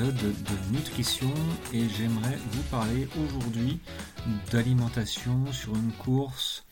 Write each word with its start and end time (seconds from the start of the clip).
de 0.00 0.72
nutrition 0.72 1.32
et 1.72 1.88
j'aimerais 1.88 2.36
vous 2.50 2.62
parler 2.64 3.06
aujourd'hui 3.22 3.78
d'alimentation 4.50 5.52
sur 5.52 5.76
une 5.76 5.92
course 5.92 6.66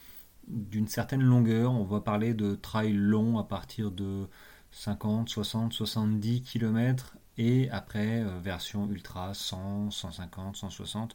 d'une 0.49 0.89
certaine 0.89 1.23
longueur. 1.23 1.73
On 1.73 1.85
va 1.85 2.01
parler 2.01 2.35
de 2.35 2.57
trail 2.57 2.93
long 2.93 3.39
à 3.39 3.45
partir 3.45 3.93
de 3.93 4.27
50, 4.73 5.29
60, 5.29 5.73
70 5.73 6.43
km 6.43 7.17
et 7.39 7.71
après 7.71 8.23
euh, 8.23 8.41
version 8.41 8.91
ultra 8.91 9.35
100, 9.35 9.93
150, 9.93 10.57
160 10.57 11.15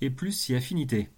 et 0.00 0.08
plus 0.08 0.32
si 0.32 0.54
affinité. 0.54 1.10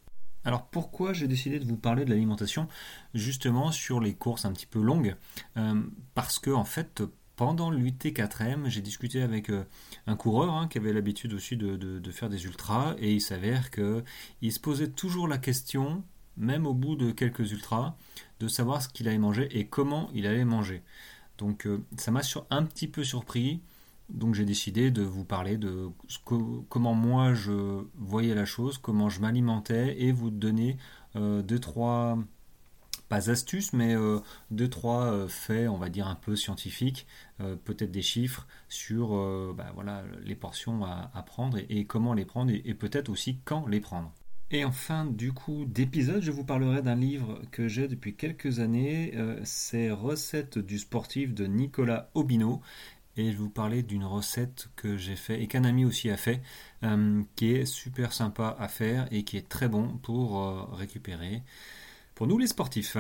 Alors 0.43 0.66
pourquoi 0.66 1.12
j'ai 1.12 1.29
décidé 1.29 1.60
de 1.60 1.65
vous 1.65 1.77
parler 1.77 2.05
de 2.05 2.10
l'alimentation 2.10 2.66
justement 3.15 3.71
sur 3.71 4.01
les 4.01 4.15
courses 4.15 4.46
un 4.46 4.52
petit 4.52 4.66
peu 4.66 4.80
longues? 4.80 5.15
Euh, 5.59 5.80
Parce 6.15 6.41
que 6.41 6.51
en 6.51 6.65
fait 6.65 7.05
pendant 7.37 7.70
l'UT4M 7.70 8.69
j'ai 8.69 8.80
discuté 8.80 9.23
avec 9.23 9.51
euh, 9.51 9.65
un 10.06 10.16
coureur 10.16 10.52
hein, 10.55 10.69
qui 10.69 10.79
avait 10.79 10.93
l'habitude 10.93 11.33
aussi 11.33 11.57
de, 11.57 12.10
faire 12.10 12.29
des 12.29 12.45
ultras 12.45 12.95
et 12.98 13.12
il 13.12 13.20
s'avère 13.20 13.70
qu'il 13.70 14.52
se 14.52 14.60
posait 14.60 14.88
toujours 14.88 15.29
la 15.29 15.38
question, 15.38 16.02
même 16.37 16.66
au 16.66 16.74
bout 16.74 16.97
de 16.97 17.10
quelques 17.10 17.52
ultras, 17.52 17.97
de 18.41 18.48
savoir 18.48 18.83
ce 18.83 18.88
qu'il 18.88 19.09
allait 19.09 19.19
manger 19.19 19.48
et 19.59 19.66
comment 19.66 20.10
il 20.15 20.27
allait 20.27 20.45
manger. 20.45 20.83
Donc 21.38 21.66
euh, 21.66 21.84
ça 21.97 22.10
m'a 22.10 22.20
un 22.51 22.62
petit 22.65 22.88
peu 22.88 23.05
surpris 23.05 23.60
donc 24.09 24.35
j'ai 24.35 24.45
décidé 24.45 24.91
de 24.91 25.02
vous 25.02 25.24
parler 25.24 25.57
de 25.57 25.88
comment 26.68 26.95
moi 26.95 27.32
je 27.32 27.85
voyais 27.95 28.35
la 28.35 28.45
chose, 28.45 28.79
comment 28.79 29.09
je 29.09 29.21
m'alimentais 29.21 29.96
et 30.02 30.12
vous 30.12 30.30
donner 30.30 30.77
euh, 31.16 31.43
deux 31.43 31.59
trois 31.59 32.18
pas 33.09 33.30
astuces 33.30 33.73
mais 33.73 33.95
euh, 33.95 34.21
deux 34.51 34.69
trois 34.69 35.13
euh, 35.13 35.29
faits 35.29 35.69
on 35.69 35.77
va 35.77 35.88
dire 35.88 36.07
un 36.09 36.15
peu 36.15 36.37
scientifiques, 36.37 37.07
peut-être 37.65 37.91
des 37.91 38.02
chiffres 38.02 38.46
sur 38.69 39.09
bah, 39.55 39.73
voilà 39.74 40.05
les 40.24 40.37
portions 40.37 40.85
à, 40.85 41.23
prendre 41.27 41.59
et, 41.69 41.85
comment 41.85 42.15
les 42.15 42.24
prendre 42.24 42.52
et, 42.52 42.74
peut-être 42.74 43.09
aussi 43.09 43.41
quand 43.45 43.66
les 43.66 43.80
prendre. 43.80 44.13
Et 44.51 44.65
en 44.65 44.71
fin 44.71 45.05
du 45.05 45.33
coup 45.33 45.65
d'épisode, 45.65 46.23
je 46.23 46.30
vous 46.30 46.45
parlerai 46.45 46.80
d'un 46.80 46.95
livre 46.95 47.43
que 47.51 47.66
j'ai 47.66 47.88
depuis 47.88 48.15
quelques 48.15 48.61
années, 48.61 49.15
c'est 49.43 49.91
Recettes 49.91 50.59
du 50.59 50.79
sportif 50.79 51.35
de 51.35 51.46
Nicolas 51.46 52.11
Obino 52.15 52.63
et 53.16 53.33
je 53.33 53.37
vous 53.37 53.51
parler 53.51 53.83
d'une 53.83 54.05
recette 54.05 54.68
que 54.77 54.96
j'ai 54.96 55.16
fait 55.16 55.43
et 55.43 55.46
qu'un 55.46 55.65
ami 55.65 55.85
aussi 55.85 56.11
a 56.11 56.16
fait, 56.16 56.43
euh, 56.83 57.23
qui 57.37 57.52
est 57.52 57.65
super 57.65 58.13
sympa 58.13 58.57
à 58.59 58.68
faire 58.68 59.07
et 59.13 59.24
qui 59.24 59.37
est 59.37 59.49
très 59.49 59.68
bon 59.68 59.99
pour 60.02 60.41
euh, 60.41 60.65
récupérer 60.73 61.43
pour 62.15 62.26
nous 62.26 62.38
les 62.38 62.46
sportifs. 62.46 62.96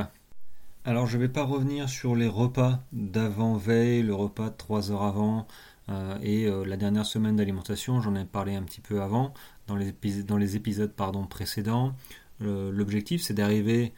Alors 0.84 1.06
je 1.06 1.16
ne 1.16 1.22
vais 1.22 1.28
pas 1.28 1.44
revenir 1.44 1.88
sur 1.88 2.14
les 2.14 2.26
repas 2.26 2.82
d'avant-veille, 2.92 4.02
le 4.02 4.14
repas 4.14 4.50
de 4.50 4.56
3 4.56 4.90
heures 4.90 5.02
avant 5.02 5.46
euh, 5.88 6.18
et 6.22 6.46
la 6.66 6.76
dernière 6.76 7.06
semaine 7.06 7.36
d'alimentation, 7.36 8.00
j'en 8.00 8.14
ai 8.14 8.24
parlé 8.24 8.54
un 8.54 8.62
petit 8.62 8.80
peu 8.80 9.02
avant 9.02 9.32
dans 9.66 9.76
les, 9.76 10.56
épisodes 10.56 10.94
précédents. 11.28 11.94
L'objectif 12.40 13.22
c'est 13.22 13.34
d'arriver 13.34 13.94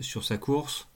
sur 0.00 0.24
sa 0.24 0.38
course 0.38 0.88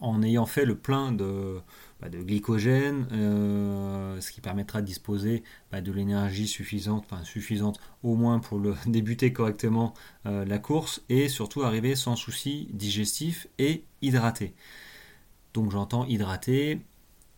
en 0.00 0.22
ayant 0.22 0.46
fait 0.46 0.64
le 0.64 0.76
plein 0.76 1.12
de, 1.12 1.60
bah, 2.04 2.10
de 2.10 2.22
glycogène, 2.22 3.06
euh, 3.12 4.20
ce 4.20 4.30
qui 4.30 4.42
permettra 4.42 4.82
de 4.82 4.86
disposer 4.86 5.42
bah, 5.72 5.80
de 5.80 5.90
l'énergie 5.90 6.46
suffisante, 6.46 7.06
enfin 7.10 7.24
suffisante 7.24 7.80
au 8.02 8.14
moins 8.14 8.40
pour 8.40 8.58
le, 8.58 8.74
débuter 8.86 9.32
correctement 9.32 9.94
euh, 10.26 10.44
la 10.44 10.58
course 10.58 11.02
et 11.08 11.30
surtout 11.30 11.62
arriver 11.62 11.94
sans 11.96 12.14
souci 12.14 12.68
digestif 12.74 13.46
et 13.58 13.84
hydraté. 14.02 14.54
Donc 15.54 15.70
j'entends 15.70 16.04
hydraté, 16.04 16.80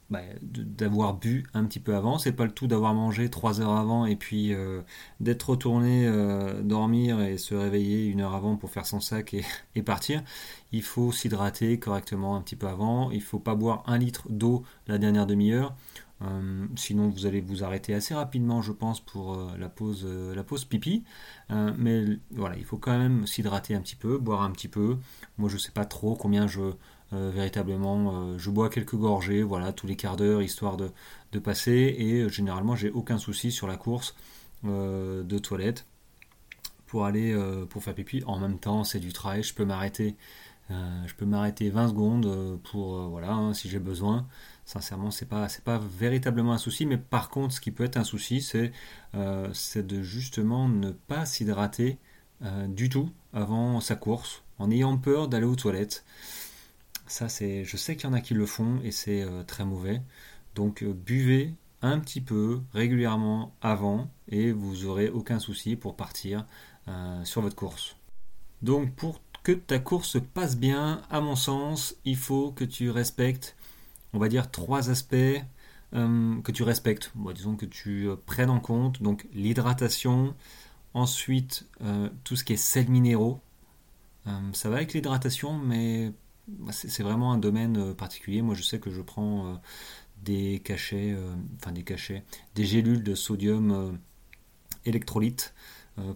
bah, 0.09 0.21
d'avoir 0.43 1.15
bu 1.15 1.47
un 1.53 1.65
petit 1.65 1.81
peu 1.81 1.97
avant. 1.97 2.19
C'est 2.19 2.33
pas 2.33 2.45
le 2.45 2.53
tout 2.53 2.69
d'avoir 2.69 2.95
mangé 2.95 3.29
trois 3.29 3.61
heures 3.61 3.77
avant 3.77 4.07
et 4.07 4.15
puis 4.15 4.55
euh, 4.55 4.83
d'être 5.19 5.51
retourné 5.51 6.07
euh, 6.07 6.63
dormir 6.63 7.21
et 7.21 7.39
se 7.39 7.57
réveiller 7.57 8.07
une 8.07 8.21
heure 8.21 8.35
avant 8.35 8.57
pour 8.57 8.71
faire 8.71 8.87
son 8.87 9.01
sac 9.01 9.35
et, 9.35 9.83
partir. 9.83 10.23
Il 10.71 10.83
faut 10.83 11.11
s'hydrater 11.11 11.81
correctement 11.81 12.37
un 12.37 12.41
petit 12.41 12.55
peu 12.55 12.69
avant. 12.69 13.11
Il 13.11 13.23
faut 13.23 13.41
pas 13.41 13.57
boire 13.57 13.83
un 13.87 13.99
litre 13.99 14.27
d'eau 14.31 14.63
la 14.87 14.99
dernière 14.99 15.27
demi-heure. 15.27 15.75
Euh, 16.23 16.67
sinon, 16.77 17.09
vous 17.09 17.27
allez 17.27 17.41
vous 17.41 17.65
arrêter 17.65 17.93
assez 17.93 18.15
rapidement, 18.15 18.63
je 18.63 18.73
pense, 18.73 19.01
pour 19.01 19.37
la 19.59 19.69
pause, 19.69 20.07
la 20.07 20.45
pause 20.45 20.65
pipi. 20.65 21.03
mais 21.51 22.05
voilà, 22.31 22.57
il 22.57 22.65
faut 22.65 22.79
quand 22.79 22.97
même 22.97 23.27
s'hydrater 23.27 23.75
un 23.75 23.81
petit 23.81 23.97
peu, 23.97 24.19
boire 24.19 24.43
un 24.43 24.53
petit 24.53 24.69
peu. 24.69 24.99
Moi, 25.37 25.49
je 25.49 25.57
sais 25.57 25.73
pas 25.73 25.85
trop 25.85 26.15
combien 26.15 26.47
je 26.47 26.61
véritablement, 27.13 28.13
euh, 28.13 28.39
je 28.39 28.51
bois 28.51 28.69
quelques 28.69 28.97
gorgées, 28.97 29.43
voilà, 29.43 29.73
tous 29.73 29.87
les 29.87 29.97
quarts 29.97 30.17
d'heure, 30.17 30.43
histoire 30.43 30.77
de, 30.77 30.91
passer, 31.39 31.95
et 31.99 32.23
euh, 32.23 32.29
généralement, 32.31 32.77
j'ai 32.77 32.91
aucun 32.91 33.19
souci 33.19 33.53
sur 33.53 33.67
la 33.67 33.77
course 33.77 34.15
de 34.65 35.39
toilette 35.39 35.87
pour 36.87 37.05
aller 37.05 37.37
pour 37.71 37.85
faire 37.85 37.95
pipi. 37.95 38.25
En 38.27 38.41
même 38.41 38.59
temps, 38.59 38.83
c'est 38.83 38.99
du 38.99 39.13
trail, 39.13 39.43
je 39.45 39.55
peux 39.55 39.65
m'arrêter. 39.65 40.17
je 40.71 41.15
peux 41.15 41.27
m'arrêter 41.27 41.71
20 41.71 41.89
secondes 41.89 42.59
pour 42.65 42.99
voilà 43.09 43.33
hein, 43.33 43.55
si 43.55 43.69
j'ai 43.69 43.79
besoin. 43.79 44.27
Sincèrement, 44.65 45.13
c'est 45.13 45.29
pas 45.29 45.49
c'est 45.49 45.63
pas 45.63 45.79
véritablement 45.79 46.53
un 46.53 46.59
souci, 46.59 46.87
mais 46.87 46.97
par 46.97 47.29
contre, 47.29 47.55
ce 47.55 47.61
qui 47.61 47.71
peut 47.71 47.85
être 47.85 47.99
un 47.99 48.03
souci, 48.03 48.41
c'est 48.41 48.73
c'est 49.53 49.87
de 49.87 50.03
justement 50.03 50.69
ne 50.69 50.91
pas 50.91 51.27
s'hydrater 51.27 51.99
du 52.69 52.89
tout 52.89 53.11
avant 53.33 53.79
sa 53.81 53.95
course, 53.95 54.43
en 54.59 54.71
ayant 54.71 54.97
peur 54.97 55.29
d'aller 55.29 55.47
aux 55.47 55.55
toilettes. 55.55 56.05
Ça, 57.07 57.29
c'est, 57.29 57.65
je 57.65 57.77
sais 57.77 57.97
qu'il 57.97 58.09
y 58.09 58.13
en 58.13 58.15
a 58.15 58.21
qui 58.21 58.35
le 58.35 58.47
font 58.47 58.81
et 58.83 58.91
c'est 58.91 59.23
euh, 59.23 59.45
très 59.45 59.65
mauvais. 59.65 60.03
Donc 60.55 60.83
euh, 60.83 60.93
buvez 60.93 61.55
un 61.83 62.01
petit 62.01 62.21
peu 62.21 62.61
régulièrement 62.73 63.55
avant 63.61 64.11
et 64.29 64.51
vous 64.51 64.87
aurez 64.87 65.09
aucun 65.09 65.39
souci 65.39 65.77
pour 65.77 65.97
partir 65.97 66.47
euh, 66.89 67.25
sur 67.25 67.43
votre 67.43 67.55
course. 67.55 67.97
Donc 68.63 68.93
pour 68.95 69.21
que 69.45 69.53
ta 69.53 69.79
course 69.79 70.19
passe 70.35 70.57
bien, 70.57 71.03
à 71.11 71.21
mon 71.21 71.37
sens, 71.37 71.95
il 72.05 72.17
faut 72.17 72.51
que 72.51 72.65
tu 72.65 72.91
respectes, 72.91 73.57
on 74.13 74.19
va 74.19 74.29
dire, 74.29 74.51
trois 74.51 74.91
aspects 74.91 75.41
que 75.93 76.53
tu 76.53 76.63
respectes. 76.63 77.13
disons 77.35 77.57
que 77.57 77.65
tu 77.65 78.09
prennes 78.27 78.51
en 78.51 78.61
compte 78.61 79.01
donc 79.01 79.27
l'hydratation, 79.33 80.35
ensuite 80.93 81.67
tout 82.25 82.37
ce 82.37 82.45
qui 82.45 82.53
est 82.55 82.57
sels 82.57 82.91
minéraux. 82.91 83.41
ça 84.53 84.69
va 84.69 84.77
avec 84.77 84.93
l'hydratation, 84.93 85.57
mais 85.57 86.13
c'est 86.71 87.03
vraiment 87.03 87.33
un 87.33 87.39
domaine 87.39 87.77
euh, 87.77 87.95
particulier. 87.95 88.43
Moi, 88.43 88.55
je 88.55 88.63
sais 88.63 88.79
que 88.79 88.91
je 88.91 89.01
prends 89.01 89.47
euh, 89.47 89.55
des 90.23 90.61
cachets, 90.65 91.13
euh, 91.13 91.35
enfin 91.57 91.73
des 91.73 91.83
cachets, 91.83 92.25
des 92.55 92.65
gélules 92.65 93.03
de 93.03 93.15
sodium 93.15 93.99
électrolyte 94.85 95.55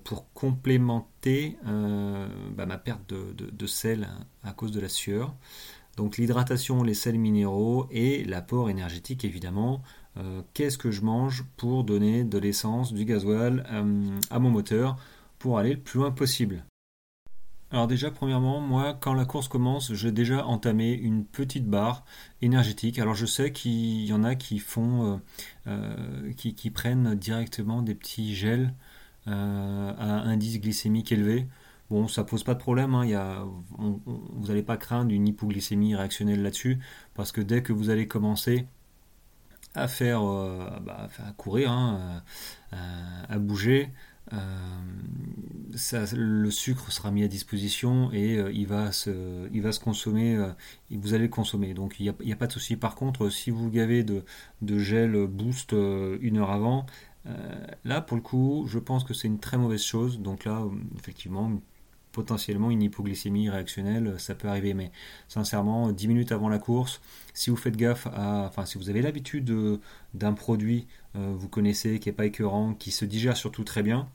pour 0.04 0.30
complémenter 0.34 1.56
bah, 1.64 2.66
ma 2.66 2.76
perte 2.76 3.14
de, 3.14 3.66
sel 3.66 4.08
à 4.42 4.52
cause 4.52 4.72
de 4.72 4.80
la 4.80 4.90
sueur. 4.90 5.34
Donc 5.96 6.18
l'hydratation, 6.18 6.82
les 6.82 6.92
sels 6.92 7.18
minéraux 7.18 7.86
et 7.90 8.24
l'apport 8.24 8.68
énergétique 8.68 9.24
évidemment. 9.24 9.82
Qu'est-ce 10.52 10.76
que 10.76 10.90
je 10.90 11.00
mange 11.00 11.44
pour 11.56 11.84
donner 11.84 12.24
de 12.24 12.38
l'essence, 12.38 12.92
du 12.92 13.06
gasoil 13.06 13.64
à 14.30 14.38
mon 14.38 14.50
moteur 14.50 14.98
pour 15.38 15.58
aller 15.58 15.72
le 15.72 15.80
plus 15.80 15.98
loin 16.00 16.10
possible? 16.10 16.62
Alors 17.72 17.86
déjà, 17.86 18.10
premièrement, 18.10 18.60
moi, 18.60 18.96
quand 19.00 19.14
la 19.14 19.24
course 19.24 19.46
commence, 19.46 19.92
j'ai 19.94 20.10
déjà 20.10 20.44
entamé 20.44 20.92
une 20.92 21.24
petite 21.24 21.66
barre 21.66 22.04
énergétique. 22.42 22.98
Alors 22.98 23.14
je 23.14 23.26
sais 23.26 23.52
qu'il 23.52 24.04
y 24.04 24.12
en 24.12 24.24
a 24.24 24.34
qui 24.34 24.58
font, 24.58 25.14
euh, 25.14 25.16
euh, 25.68 26.32
qui, 26.32 26.70
prennent 26.70 27.14
directement 27.14 27.82
des 27.82 27.94
petits 27.94 28.34
gels 28.34 28.74
euh, 29.28 29.92
à 29.96 30.22
indice 30.28 30.60
glycémique 30.60 31.12
élevé. 31.12 31.46
Bon, 31.90 32.08
ça 32.08 32.24
pose 32.24 32.42
pas 32.42 32.54
de 32.54 32.58
problème. 32.58 32.94
Hein, 32.94 33.46
vous 33.78 34.46
n'allez 34.48 34.64
pas 34.64 34.76
craindre 34.76 35.12
une 35.12 35.28
hypoglycémie 35.28 35.94
réactionnelle 35.94 36.42
là-dessus, 36.42 36.80
parce 37.14 37.30
que 37.30 37.40
dès 37.40 37.62
que 37.62 37.72
vous 37.72 37.90
allez 37.90 38.08
commencer 38.08 38.66
à 39.74 39.86
faire, 39.86 40.22
bah, 40.82 41.08
à 41.24 41.32
courir, 41.32 41.70
hein, 41.70 42.22
à 42.72 43.38
bouger, 43.38 43.90
euh, 44.32 46.06
le 46.12 46.50
sucre 46.50 46.90
sera 46.92 47.10
mis 47.10 47.22
à 47.22 47.28
disposition 47.28 48.10
et 48.12 48.36
euh, 48.36 48.52
il, 48.52 48.66
va 48.66 48.92
se, 48.92 49.78
consommer, 49.78 50.36
euh, 50.36 50.52
vous 50.90 51.14
allez 51.14 51.24
le 51.24 51.30
consommer. 51.30 51.74
Donc 51.74 51.96
il 52.00 52.14
n'y 52.20 52.32
a, 52.32 52.36
pas 52.36 52.46
de 52.46 52.52
souci. 52.52 52.76
Par 52.76 52.94
contre, 52.94 53.28
si 53.30 53.50
vous 53.50 53.70
gavez 53.70 54.02
de, 54.04 54.24
de 54.62 54.78
gel 54.78 55.26
boost 55.26 55.72
une 55.72 56.38
heure 56.38 56.50
avant, 56.50 56.86
là 57.84 58.00
pour 58.00 58.16
le 58.16 58.22
coup, 58.22 58.64
je 58.66 58.78
pense 58.78 59.04
que 59.04 59.14
c'est 59.14 59.28
une 59.28 59.38
très 59.38 59.58
mauvaise 59.58 59.82
chose. 59.82 60.20
Donc 60.20 60.44
là, 60.44 60.64
effectivement, 60.98 61.50
potentiellement 62.12 62.70
une 62.70 62.82
hypoglycémie 62.82 63.48
réactionnelle, 63.50 64.14
ça 64.18 64.34
peut 64.34 64.48
arriver. 64.48 64.74
Mais 64.74 64.90
sincèrement, 65.28 65.92
10 65.92 66.08
minutes 66.08 66.32
avant 66.32 66.48
la 66.48 66.58
course, 66.58 67.00
si 67.34 67.50
vous 67.50 67.56
faites 67.56 67.76
gaffe 67.76 68.06
à, 68.08 68.46
enfin, 68.48 68.66
si 68.66 68.78
vous 68.78 68.90
avez 68.90 69.02
l'habitude 69.02 69.78
d'un 70.14 70.32
produit, 70.32 70.86
vous 71.14 71.48
connaissez, 71.48 72.00
qui 72.00 72.08
n'est 72.08 72.14
pas 72.14 72.26
écœurant, 72.26 72.74
qui 72.74 72.90
se 72.90 73.04
digère 73.04 73.36
surtout 73.36 73.64
très 73.64 73.82
bien, 73.82 74.08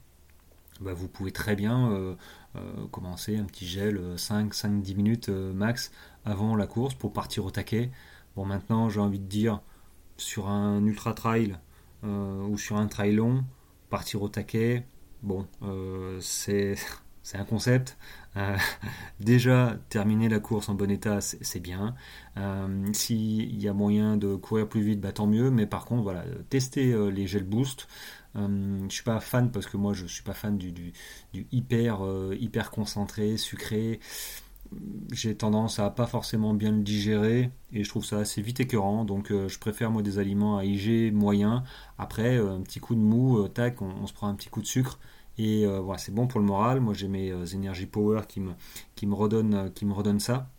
bah, 0.81 0.94
vous 0.94 1.07
pouvez 1.07 1.31
très 1.31 1.56
bien 1.56 1.92
euh, 1.92 2.16
euh, 2.56 2.88
commencer 2.92 3.38
un 3.38 3.45
petit 3.45 3.66
gel 3.66 4.01
5, 4.18 4.54
5, 4.54 4.81
10 4.81 4.95
minutes 4.95 5.30
euh, 5.30 5.54
max 5.54 5.92
avant 6.25 6.56
la 6.56 6.68
course 6.68 6.95
pour 6.95 7.13
partir 7.13 7.45
au 7.45 7.51
taquet. 7.51 7.92
Bon, 8.36 8.45
maintenant, 8.45 8.89
j'ai 8.89 9.00
envie 9.00 9.19
de 9.19 9.27
dire, 9.27 9.62
sur 10.18 10.50
un 10.50 10.86
ultra 10.86 11.13
trail 11.13 11.57
ou 12.04 12.56
sur 12.60 12.77
un 12.77 12.86
trail 12.86 13.16
long, 13.16 13.44
partir 13.89 14.22
au 14.22 14.30
taquet, 14.30 14.86
bon, 15.24 15.48
c'est 16.19 16.75
c'est 17.24 17.39
un 17.39 17.45
concept. 17.45 17.98
Déjà, 19.19 19.75
terminer 19.89 20.30
la 20.30 20.39
course 20.39 20.69
en 20.69 20.75
bon 20.75 20.92
état, 20.92 21.19
c'est 21.22 21.60
bien. 21.60 21.95
S'il 22.94 23.60
y 23.60 23.68
a 23.68 23.74
moyen 23.74 24.18
de 24.18 24.36
courir 24.36 24.69
plus 24.69 24.81
vite, 24.83 25.01
bah, 25.01 25.13
tant 25.13 25.25
mieux. 25.25 25.50
Mais 25.50 25.66
par 25.66 25.86
contre, 25.86 26.04
voilà, 26.04 26.24
tester 26.50 26.94
les 27.12 27.25
gel 27.25 27.44
boost. 27.44 27.88
Euh, 28.35 28.85
je 28.89 28.93
suis 28.93 29.03
pas 29.03 29.19
fan 29.19 29.51
parce 29.51 29.65
que 29.65 29.77
moi, 29.77 29.93
je 29.93 30.05
suis 30.05 30.23
pas 30.23 30.33
fan 30.33 30.57
du, 30.57 30.93
hyper, 31.51 32.01
hyper 32.39 32.71
concentré, 32.71 33.37
sucré. 33.37 33.99
J'ai 35.11 35.35
tendance 35.35 35.79
à 35.79 35.89
pas 35.89 36.07
forcément 36.07 36.53
bien 36.53 36.71
le 36.71 36.81
digérer 36.81 37.51
et 37.71 37.83
je 37.83 37.89
trouve 37.89 38.03
ça 38.03 38.19
assez 38.19 38.41
vite 38.41 38.59
écœurant. 38.59 39.05
Donc, 39.05 39.29
je 39.29 39.59
préfère 39.59 39.91
moi 39.91 40.01
des 40.01 40.19
aliments 40.19 40.57
à 40.57 40.65
IG 40.65 41.13
moyen. 41.13 41.63
Après, 41.97 42.37
un 42.37 42.61
petit 42.61 42.79
coup 42.79 42.95
de 42.95 42.99
mou, 42.99 43.47
tac, 43.47 43.81
on 43.81 44.07
se 44.07 44.13
prend 44.13 44.27
un 44.27 44.35
petit 44.35 44.49
coup 44.49 44.61
de 44.61 44.67
sucre 44.67 44.99
et 45.38 45.65
euh, 45.65 45.79
voilà, 45.79 45.97
c'est 45.97 46.13
bon 46.13 46.27
pour 46.27 46.39
le 46.39 46.45
moral. 46.45 46.79
Moi, 46.79 46.93
j'ai 46.93 47.07
mes 47.07 47.31
euh, 47.31 47.45
Energy 47.55 47.85
Power 47.85 48.21
qui 48.27 48.39
me, 48.39 48.53
qui, 48.95 49.05
me 49.05 49.15
euh, 49.15 49.69
qui 49.69 49.85
me 49.85 49.93
redonnent 49.93 50.19
ça, 50.19 50.49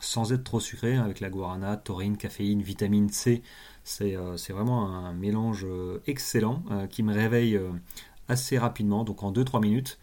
sans 0.00 0.32
être 0.32 0.44
trop 0.44 0.60
sucré, 0.60 0.96
hein, 0.96 1.04
avec 1.04 1.20
la 1.20 1.30
guarana, 1.30 1.76
taurine, 1.76 2.16
caféine, 2.16 2.62
vitamine 2.62 3.08
C. 3.10 3.42
C'est 3.84 4.14
vraiment 4.50 4.86
un 4.86 5.14
mélange 5.14 5.66
excellent 6.06 6.62
qui 6.90 7.02
me 7.02 7.14
réveille 7.14 7.58
assez 8.28 8.58
rapidement, 8.58 9.02
donc 9.02 9.22
en 9.22 9.32
2-3 9.32 9.62
minutes. 9.62 9.98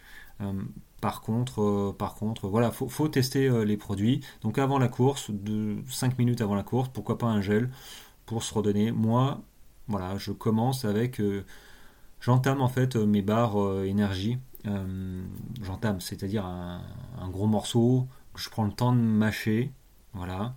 Par 1.02 1.22
contre, 1.22 1.94
par 1.96 2.16
contre, 2.16 2.48
voilà, 2.48 2.72
faut, 2.72 3.08
tester 3.08 3.64
les 3.64 3.78
produits. 3.78 4.22
Donc 4.42 4.58
avant 4.58 4.80
la 4.80 4.88
course, 4.88 5.30
de 5.30 5.76
5 5.88 6.18
minutes 6.18 6.42
avant 6.42 6.56
la 6.56 6.64
course, 6.64 6.90
pourquoi 6.92 7.20
pas 7.20 7.28
un 7.28 7.42
gel 7.42 7.70
pour 8.26 8.42
se 8.42 8.52
redonner. 8.56 8.92
Moi, 8.92 9.42
voilà, 9.88 10.18
je 10.18 10.32
commence 10.32 10.84
avec 10.84 11.22
j'entame 12.26 12.62
en 12.62 12.68
fait 12.68 12.96
euh, 12.96 13.06
mes 13.06 13.22
barres 13.22 13.62
euh, 13.62 13.86
énergie. 13.86 14.38
Euh, 14.66 15.24
j'entame, 15.62 16.02
c'est-à-dire 16.02 16.46
un, 16.46 16.82
gros 17.30 17.48
morceau 17.48 18.08
je 18.36 18.50
prends 18.50 18.64
le 18.64 18.72
temps 18.72 18.92
de 18.92 19.00
mâcher, 19.00 19.72
voilà, 20.16 20.56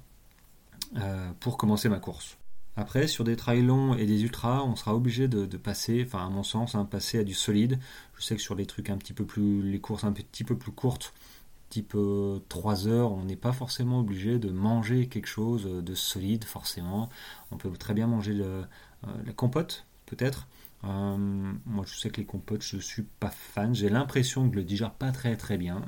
pour 1.41 1.59
commencer 1.59 1.89
ma 1.89 1.99
course. 1.99 2.39
Après, 2.77 3.09
sur 3.09 3.25
des 3.25 3.35
trails 3.35 3.63
longs 3.63 3.95
et 3.95 4.07
des 4.07 4.23
ultras, 4.23 4.63
on 4.63 4.77
sera 4.77 4.95
obligé 4.95 5.27
de, 5.27 5.57
passer, 5.57 6.05
enfin 6.07 6.25
à 6.25 6.31
mon 6.31 6.45
sens, 6.45 6.77
hein, 6.77 6.85
passer 6.85 7.19
à 7.19 7.25
du 7.25 7.35
solide. 7.35 7.81
Je 8.17 8.23
sais 8.23 8.37
que 8.37 8.43
sur 8.43 8.55
les 8.55 8.67
trucs 8.67 8.89
un 8.89 8.97
petit 8.97 9.13
peu 9.13 9.25
plus, 9.25 9.63
les 9.63 9.81
courses 9.81 10.05
un 10.05 10.13
petit 10.13 10.45
peu 10.45 10.57
plus 10.57 10.71
courtes, 10.71 11.13
type 11.71 11.97
3 12.49 12.87
heures, 12.87 13.13
on 13.13 13.25
n'est 13.25 13.37
pas 13.37 13.53
forcément 13.53 13.99
obligé 14.01 14.39
de 14.39 14.51
manger 14.51 15.09
quelque 15.09 15.27
chose 15.27 15.65
de 15.65 15.95
solide, 15.95 16.45
forcément. 16.45 17.09
On 17.51 17.57
peut 17.57 17.71
très 17.77 17.95
bien 17.95 18.07
manger 18.07 18.35
la 18.35 19.33
compote, 19.33 19.85
peut-être. 20.07 20.47
Euh, 20.85 21.17
moi, 21.67 21.85
je 21.87 21.99
sais 21.99 22.11
que 22.11 22.19
les 22.19 22.27
compotes, 22.27 22.63
je 22.63 22.79
suis 22.79 23.03
pas 23.03 23.31
fan. 23.31 23.75
J'ai 23.75 23.89
l'impression 23.89 24.49
que 24.49 24.55
je 24.55 24.61
le 24.61 24.65
digère 24.65 24.93
pas 24.93 25.13
très 25.13 25.37
très 25.37 25.59
bien. 25.59 25.83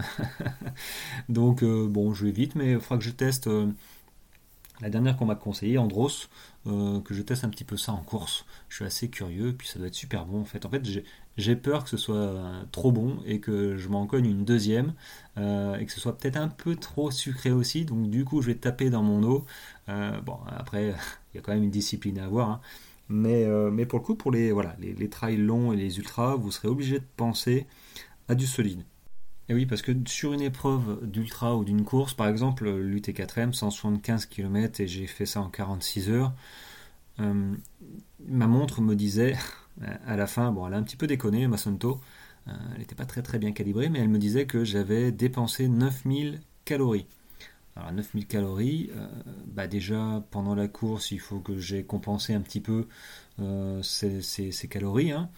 Donc, 1.28 1.62
euh, 1.62 1.86
bon, 1.88 2.12
je 2.14 2.26
vais 2.26 2.32
vite, 2.32 2.54
mais 2.54 2.72
il 2.72 2.80
faudra 2.80 2.98
que 2.98 3.04
je 3.04 3.10
teste 3.10 3.46
euh, 3.46 3.68
la 4.80 4.90
dernière 4.90 5.16
qu'on 5.16 5.26
m'a 5.26 5.34
conseillé, 5.34 5.78
Andros, 5.78 6.28
que 6.64 7.14
je 7.14 7.22
teste 7.22 7.44
un 7.44 7.50
petit 7.50 7.64
peu 7.64 7.76
ça 7.76 7.92
en 7.92 8.02
course. 8.02 8.46
Je 8.68 8.76
suis 8.76 8.84
assez 8.84 9.10
curieux, 9.10 9.54
puis 9.56 9.68
ça 9.68 9.78
doit 9.78 9.88
être 9.88 9.94
super 9.94 10.24
bon 10.24 10.40
en 10.40 10.44
fait. 10.44 10.64
En 10.64 10.70
fait, 10.70 10.82
j'ai 11.36 11.56
peur 11.56 11.84
que 11.84 11.90
ce 11.90 11.98
soit 11.98 12.42
trop 12.72 12.90
bon 12.90 13.18
et 13.26 13.40
que 13.40 13.76
je 13.76 13.88
m'en 13.88 14.06
cogne 14.06 14.24
une 14.26 14.44
deuxième 14.44 14.94
et 15.36 15.84
que 15.84 15.92
ce 15.92 16.00
soit 16.00 16.16
peut-être 16.16 16.38
un 16.38 16.48
peu 16.48 16.76
trop 16.76 17.10
sucré 17.10 17.50
aussi. 17.50 17.84
Donc, 17.84 18.08
du 18.08 18.24
coup, 18.24 18.40
je 18.40 18.46
vais 18.46 18.54
taper 18.54 18.88
dans 18.88 19.02
mon 19.02 19.22
eau. 19.22 19.44
bon, 19.86 20.38
après, 20.46 20.94
il 21.34 21.36
y 21.36 21.38
a 21.38 21.42
quand 21.42 21.52
même 21.52 21.64
une 21.64 21.70
discipline 21.70 22.18
à 22.18 22.24
avoir. 22.24 22.48
Hein. 22.48 22.60
Mais, 23.10 23.44
euh, 23.44 23.72
mais 23.72 23.86
pour 23.86 23.98
le 23.98 24.04
coup, 24.04 24.14
pour 24.14 24.30
les, 24.30 24.52
voilà, 24.52 24.76
les, 24.78 25.10
trails 25.10 25.36
longs 25.36 25.72
et 25.72 25.76
les 25.76 25.98
ultras, 25.98 26.36
vous 26.36 26.52
serez 26.52 26.68
obligé 26.68 27.00
de 27.00 27.04
penser 27.16 27.66
à 28.28 28.36
du 28.36 28.46
solide. 28.46 28.84
Et 29.48 29.54
oui, 29.54 29.66
parce 29.66 29.82
que 29.82 29.90
sur 30.06 30.32
une 30.32 30.40
épreuve 30.40 31.00
d'ultra 31.02 31.56
ou 31.56 31.64
d'une 31.64 31.84
course, 31.84 32.14
par 32.14 32.28
exemple 32.28 32.70
l'UT4M, 32.70 33.52
175 33.52 34.26
km 34.26 34.80
et 34.80 34.86
j'ai 34.86 35.08
fait 35.08 35.26
ça 35.26 35.40
en 35.40 35.50
46 35.50 36.08
heures, 36.08 36.32
euh, 37.18 37.52
ma 38.28 38.46
montre 38.46 38.80
me 38.80 38.94
disait 38.94 39.36
à 40.06 40.16
la 40.16 40.28
fin, 40.28 40.52
bon, 40.52 40.68
elle 40.68 40.74
a 40.74 40.76
un 40.76 40.84
petit 40.84 40.96
peu 40.96 41.08
déconné, 41.08 41.48
ma 41.48 41.56
Santo, 41.56 42.00
euh, 42.46 42.52
elle 42.74 42.78
n'était 42.78 42.94
pas 42.94 43.06
très 43.06 43.22
très 43.22 43.40
bien 43.40 43.50
calibrée, 43.50 43.88
mais 43.88 43.98
elle 43.98 44.08
me 44.08 44.18
disait 44.18 44.46
que 44.46 44.62
j'avais 44.62 45.10
dépensé 45.10 45.66
9000 45.66 46.40
calories. 46.64 47.06
Alors 47.76 47.92
9000 47.92 48.26
calories, 48.26 48.90
euh, 48.96 49.06
bah 49.46 49.68
déjà 49.68 50.24
pendant 50.30 50.54
la 50.54 50.66
course 50.66 51.12
il 51.12 51.20
faut 51.20 51.38
que 51.38 51.58
j'ai 51.58 51.84
compensé 51.84 52.34
un 52.34 52.40
petit 52.40 52.60
peu 52.60 52.88
euh, 53.38 53.80
ces, 53.82 54.68
calories. 54.68 55.12
Hein. 55.12 55.30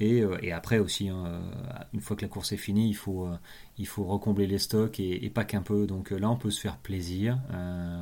Euh, 0.00 0.38
et, 0.40 0.52
après 0.52 0.78
aussi, 0.78 1.08
hein, 1.08 1.42
une 1.92 2.00
fois 2.00 2.16
que 2.16 2.22
la 2.22 2.28
course 2.28 2.52
est 2.52 2.56
finie, 2.56 2.88
il 2.88 2.94
faut, 2.94 4.04
recombler 4.04 4.46
les 4.46 4.58
stocks 4.58 5.00
et, 5.00 5.28
pas 5.30 5.44
qu'un 5.44 5.62
peu. 5.62 5.86
Donc 5.86 6.10
là 6.10 6.30
on 6.30 6.36
peut 6.36 6.50
se 6.50 6.60
faire 6.60 6.78
plaisir. 6.78 7.38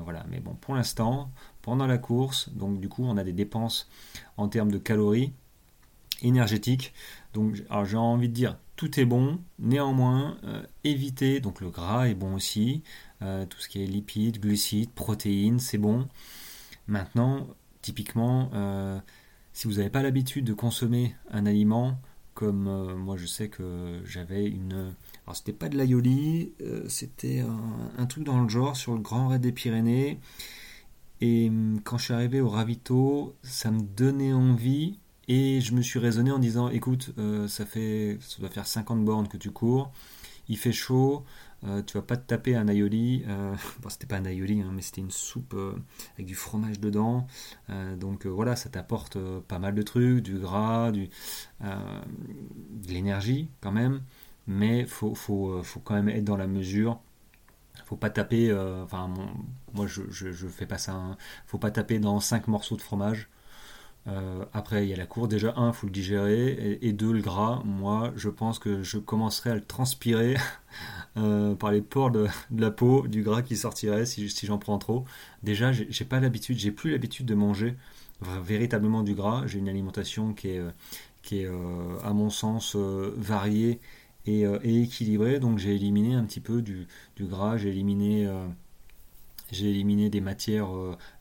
voilà. 0.05 0.25
Mais 0.31 0.41
bon, 0.41 0.55
pour 0.55 0.75
l'instant, 0.75 1.31
pendant 1.62 1.87
la 1.87 1.99
course, 1.99 2.50
donc 2.50 2.81
du 2.81 2.88
coup 2.88 3.05
on 3.05 3.17
a 3.17 3.25
des 3.25 3.32
dépenses 3.32 3.88
en 4.37 4.49
termes 4.49 4.70
de 4.70 4.79
calories 4.79 5.32
énergétiques. 6.23 6.93
Donc 7.32 7.55
j'ai 7.55 7.96
envie 7.96 8.29
de 8.29 8.34
dire 8.34 8.58
tout 8.76 9.00
est 9.00 9.06
bon, 9.06 9.41
néanmoins 9.58 10.37
éviter, 10.84 11.41
donc 11.41 11.61
le 11.61 11.70
gras 11.70 12.06
est 12.06 12.14
bon 12.14 12.34
aussi, 12.34 12.84
euh, 13.20 13.47
tout 13.47 13.59
ce 13.59 13.69
qui 13.69 13.82
est 13.82 13.87
lipides, 13.87 14.41
glucides, 14.41 14.91
protéines, 14.91 15.59
c'est 15.59 15.79
bon. 15.79 16.09
Maintenant, 16.87 17.49
typiquement, 17.82 18.50
euh, 18.55 18.99
si 19.53 19.67
vous 19.67 19.75
n'avez 19.75 19.91
pas 19.91 20.03
l'habitude 20.03 20.44
de 20.44 20.53
consommer 20.53 21.17
un 21.31 21.44
aliment, 21.47 21.99
comme 22.35 22.69
euh, 22.69 22.94
moi 22.94 23.17
je 23.17 23.26
sais 23.26 23.49
que 23.49 24.00
j'avais 24.05 24.47
une... 24.47 24.94
Alors 25.26 25.37
c'était 25.37 25.53
pas 25.53 25.69
de 25.69 25.76
l'aioli, 25.76 26.53
c'était 26.87 27.44
un, 27.99 28.06
truc 28.06 28.25
dans 28.25 28.41
le 28.41 28.49
genre 28.49 28.76
sur 28.76 28.94
le 28.94 29.00
Grand 29.00 29.29
Raid 29.29 29.43
des 29.43 29.53
Pyrénées. 29.53 30.20
Et 31.20 31.49
hum, 31.49 31.81
quand 31.82 31.99
je 31.99 32.05
suis 32.05 32.15
arrivé 32.15 32.41
au 32.41 32.49
ravito, 32.49 33.35
ça 33.43 33.70
me 33.70 33.81
donnait 33.81 34.32
envie 34.32 34.99
et 35.27 35.60
je 35.60 35.75
me 35.75 35.82
suis 35.82 35.98
raisonné 35.98 36.31
en 36.31 36.39
disant 36.39 36.70
écoute, 36.70 37.13
ça 37.48 37.67
fait 37.67 38.19
ça 38.22 38.39
doit 38.39 38.48
faire 38.48 38.67
50 38.67 39.05
bornes 39.05 39.29
que 39.29 39.37
tu 39.37 39.51
cours, 39.51 39.93
il 40.48 40.56
fait 40.56 40.72
chaud, 40.72 41.25
euh, 41.65 41.82
tu 41.82 41.94
vas 41.94 42.03
pas 42.03 42.17
te 42.17 42.27
taper 42.27 42.56
un 42.56 42.69
aioli. 42.69 43.24
Euh, 43.27 43.55
c'était 43.88 44.06
pas 44.06 44.17
un 44.17 44.24
aioli, 44.24 44.60
hein, 44.60 44.70
mais 44.72 44.82
c'était 44.82 45.00
une 45.00 45.10
soupe 45.10 45.55
euh, 45.55 45.72
avec 46.15 46.27
du 46.27 46.34
fromage 46.34 46.81
dedans. 46.81 47.27
donc 47.98 48.27
voilà, 48.27 48.56
ça 48.56 48.69
t'apporte 48.69 49.19
pas 49.48 49.58
mal 49.58 49.74
de 49.74 49.82
trucs, 49.82 50.22
du 50.22 50.38
gras, 50.38 50.93
de 50.93 51.08
l'énergie 52.88 53.48
quand 53.60 53.72
même. 53.72 54.03
Mais 54.46 54.86
faut, 54.86 55.15
faut, 55.15 55.62
faut 55.62 55.81
quand 55.81 55.94
même 55.94 56.08
être 56.08 56.24
dans 56.24 56.36
la 56.36 56.46
mesure 56.46 57.00
faut 57.84 57.96
pas 57.96 58.10
taper, 58.10 58.53
enfin 58.84 59.08
moi 59.72 59.86
je, 59.86 60.03
je, 60.10 60.46
fais 60.48 60.67
pas 60.67 60.77
ça, 60.79 60.93
hein. 60.93 61.17
faut 61.46 61.58
pas 61.58 61.70
taper 61.70 61.98
dans 61.98 62.20
5 62.20 62.48
morceaux 62.48 62.77
de 62.77 62.82
fromage. 62.82 63.29
Après 64.53 64.84
il 64.84 64.91
y 64.91 64.94
a 64.94 64.96
la 64.96 65.06
cour, 65.06 65.29
déjà 65.29 65.55
un, 65.56 65.72
faut 65.72 65.86
le 65.86 65.93
digérer, 65.93 66.79
et, 66.81 66.93
deux, 66.93 67.12
le 67.12 67.20
gras, 67.20 67.62
moi 67.65 68.12
je 68.17 68.29
pense 68.29 68.58
que 68.58 68.82
je 68.82 68.98
commencerai 68.98 69.50
à 69.50 69.55
le 69.55 69.65
transpirer 69.65 70.36
Euh, 71.17 71.55
par 71.56 71.72
les 71.72 71.81
pores 71.81 72.12
de, 72.12 72.29
la 72.56 72.70
peau, 72.70 73.08
du 73.08 73.22
gras 73.22 73.43
qui 73.43 73.56
sortirait 73.56 74.06
si, 74.06 74.29
j'en 74.46 74.58
prends 74.58 74.79
trop. 74.79 75.05
Déjà, 75.43 75.72
j'ai 75.72 76.05
pas 76.05 76.20
l'habitude, 76.20 76.58
j'ai 76.58 76.70
plus 76.70 76.93
l'habitude 76.93 77.27
de 77.27 77.34
manger 77.34 77.74
véritablement 78.20 79.03
du 79.03 79.15
gras. 79.15 79.44
J'ai 79.46 79.58
une 79.58 79.69
alimentation 79.69 80.32
qui 80.32 80.50
est, 80.50 80.58
euh, 80.58 80.70
qui 81.22 81.41
est 81.41 81.46
euh, 81.46 81.98
à 82.05 82.12
mon 82.12 82.31
sens, 82.31 82.77
variée 82.77 83.81
et, 84.27 84.44
équilibrée. 84.65 85.41
Donc 85.41 85.58
j'ai 85.58 85.74
éliminé 85.74 86.15
un 86.15 86.24
petit 86.24 86.41
peu 86.41 86.62
du, 86.62 86.86
gras, 87.19 87.56
j'ai 87.56 87.70
éliminé 87.70 88.29
j'ai 89.50 89.70
éliminé 89.70 90.10
des 90.10 90.20
matières 90.20 90.69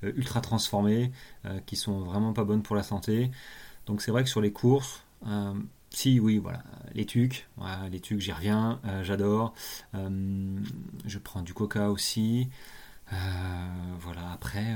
ultra 0.04 0.42
transformées 0.42 1.12
qui 1.66 1.76
sont 1.76 2.00
vraiment 2.02 2.34
pas 2.34 2.44
bonnes 2.44 2.64
pour 2.64 2.76
la 2.76 2.84
santé. 2.84 3.32
Donc 3.86 4.02
c'est 4.02 4.12
vrai 4.12 4.24
que 4.24 4.30
sur 4.30 4.42
les 4.42 4.52
courses, 4.52 5.04
si, 5.90 6.20
oui, 6.20 6.38
voilà, 6.38 6.64
les 6.94 7.06
tucs, 7.06 7.48
les 7.92 8.00
tucs, 8.00 8.20
j'y 8.22 8.32
reviens, 8.32 8.80
euh, 8.86 9.04
j'adore. 9.04 9.54
Euh, 9.96 10.60
je 11.06 11.18
prends 11.18 11.42
du 11.42 11.54
coca 11.54 11.90
aussi. 11.90 12.50
Euh, 13.14 13.16
voilà, 14.00 14.32
après, 14.32 14.76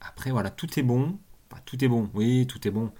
après, 0.00 0.30
voilà, 0.30 0.50
tout 0.50 0.78
est 0.78 0.82
bon. 0.82 1.18
tout 1.66 1.82
est 1.84 1.88
bon, 1.88 2.10
oui, 2.14 2.46
tout 2.46 2.66
est 2.66 2.70
bon. 2.70 2.92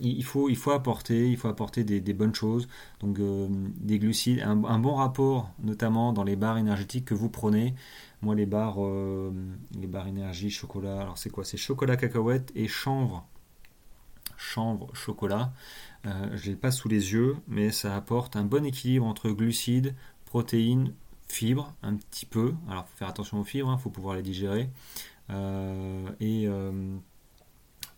Il, 0.00 0.24
faut, 0.24 0.48
il 0.48 0.56
faut 0.56 0.72
apporter, 0.72 1.30
il 1.30 1.36
faut 1.36 1.48
apporter 1.48 1.84
des, 1.84 2.12
bonnes 2.14 2.34
choses. 2.34 2.68
Donc, 3.00 3.18
des 3.18 3.98
glucides, 3.98 4.40
un, 4.40 4.78
bon 4.78 4.94
rapport, 4.94 5.50
notamment 5.62 6.12
dans 6.12 6.24
les 6.24 6.36
barres 6.36 6.58
énergétiques 6.58 7.04
que 7.04 7.14
vous 7.14 7.28
prenez. 7.28 7.74
Moi, 8.22 8.34
les 8.34 8.46
barres, 8.46 8.80
les 9.78 9.86
barres 9.86 10.08
énergie, 10.08 10.50
chocolat, 10.50 11.00
alors 11.02 11.18
c'est 11.18 11.30
quoi? 11.30 11.44
C'est 11.44 11.58
chocolat 11.58 11.96
cacahuète 11.96 12.50
et 12.54 12.66
chanvre. 12.66 13.26
Chanvre, 14.36 14.88
chocolat. 14.94 15.52
Euh, 16.06 16.36
je 16.36 16.46
ne 16.46 16.50
l'ai 16.50 16.56
pas 16.56 16.70
sous 16.70 16.88
les 16.88 17.12
yeux, 17.12 17.36
mais 17.48 17.70
ça 17.70 17.96
apporte 17.96 18.36
un 18.36 18.44
bon 18.44 18.64
équilibre 18.64 19.06
entre 19.06 19.30
glucides, 19.30 19.94
protéines, 20.24 20.92
fibres, 21.28 21.74
un 21.82 21.96
petit 21.96 22.26
peu. 22.26 22.54
Alors, 22.68 22.86
faut 22.86 22.96
faire 22.96 23.08
attention 23.08 23.40
aux 23.40 23.44
fibres, 23.44 23.68
il 23.68 23.74
hein, 23.74 23.78
faut 23.78 23.90
pouvoir 23.90 24.14
les 24.14 24.22
digérer. 24.22 24.70
Euh, 25.30 26.08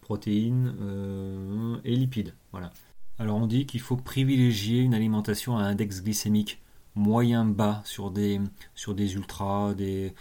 et 0.09 0.51
euh, 0.51 1.77
protéines 1.77 1.81
et 1.85 1.95
lipides. 1.95 2.35
Voilà. 2.53 2.73
Alors 3.19 3.37
on 3.37 3.47
dit 3.47 3.67
qu'il 3.67 3.81
faut 3.81 3.97
privilégier 3.97 4.81
une 4.81 4.95
alimentation 4.95 5.59
à 5.59 5.63
index 5.63 6.03
glycémique 6.03 6.61
moyen 6.95 7.45
bas 7.45 7.83
sur 7.85 8.11
des, 8.11 8.41
sur 8.75 8.95
des 8.95 9.15
ultras, 9.15 9.75
des... 9.75 10.15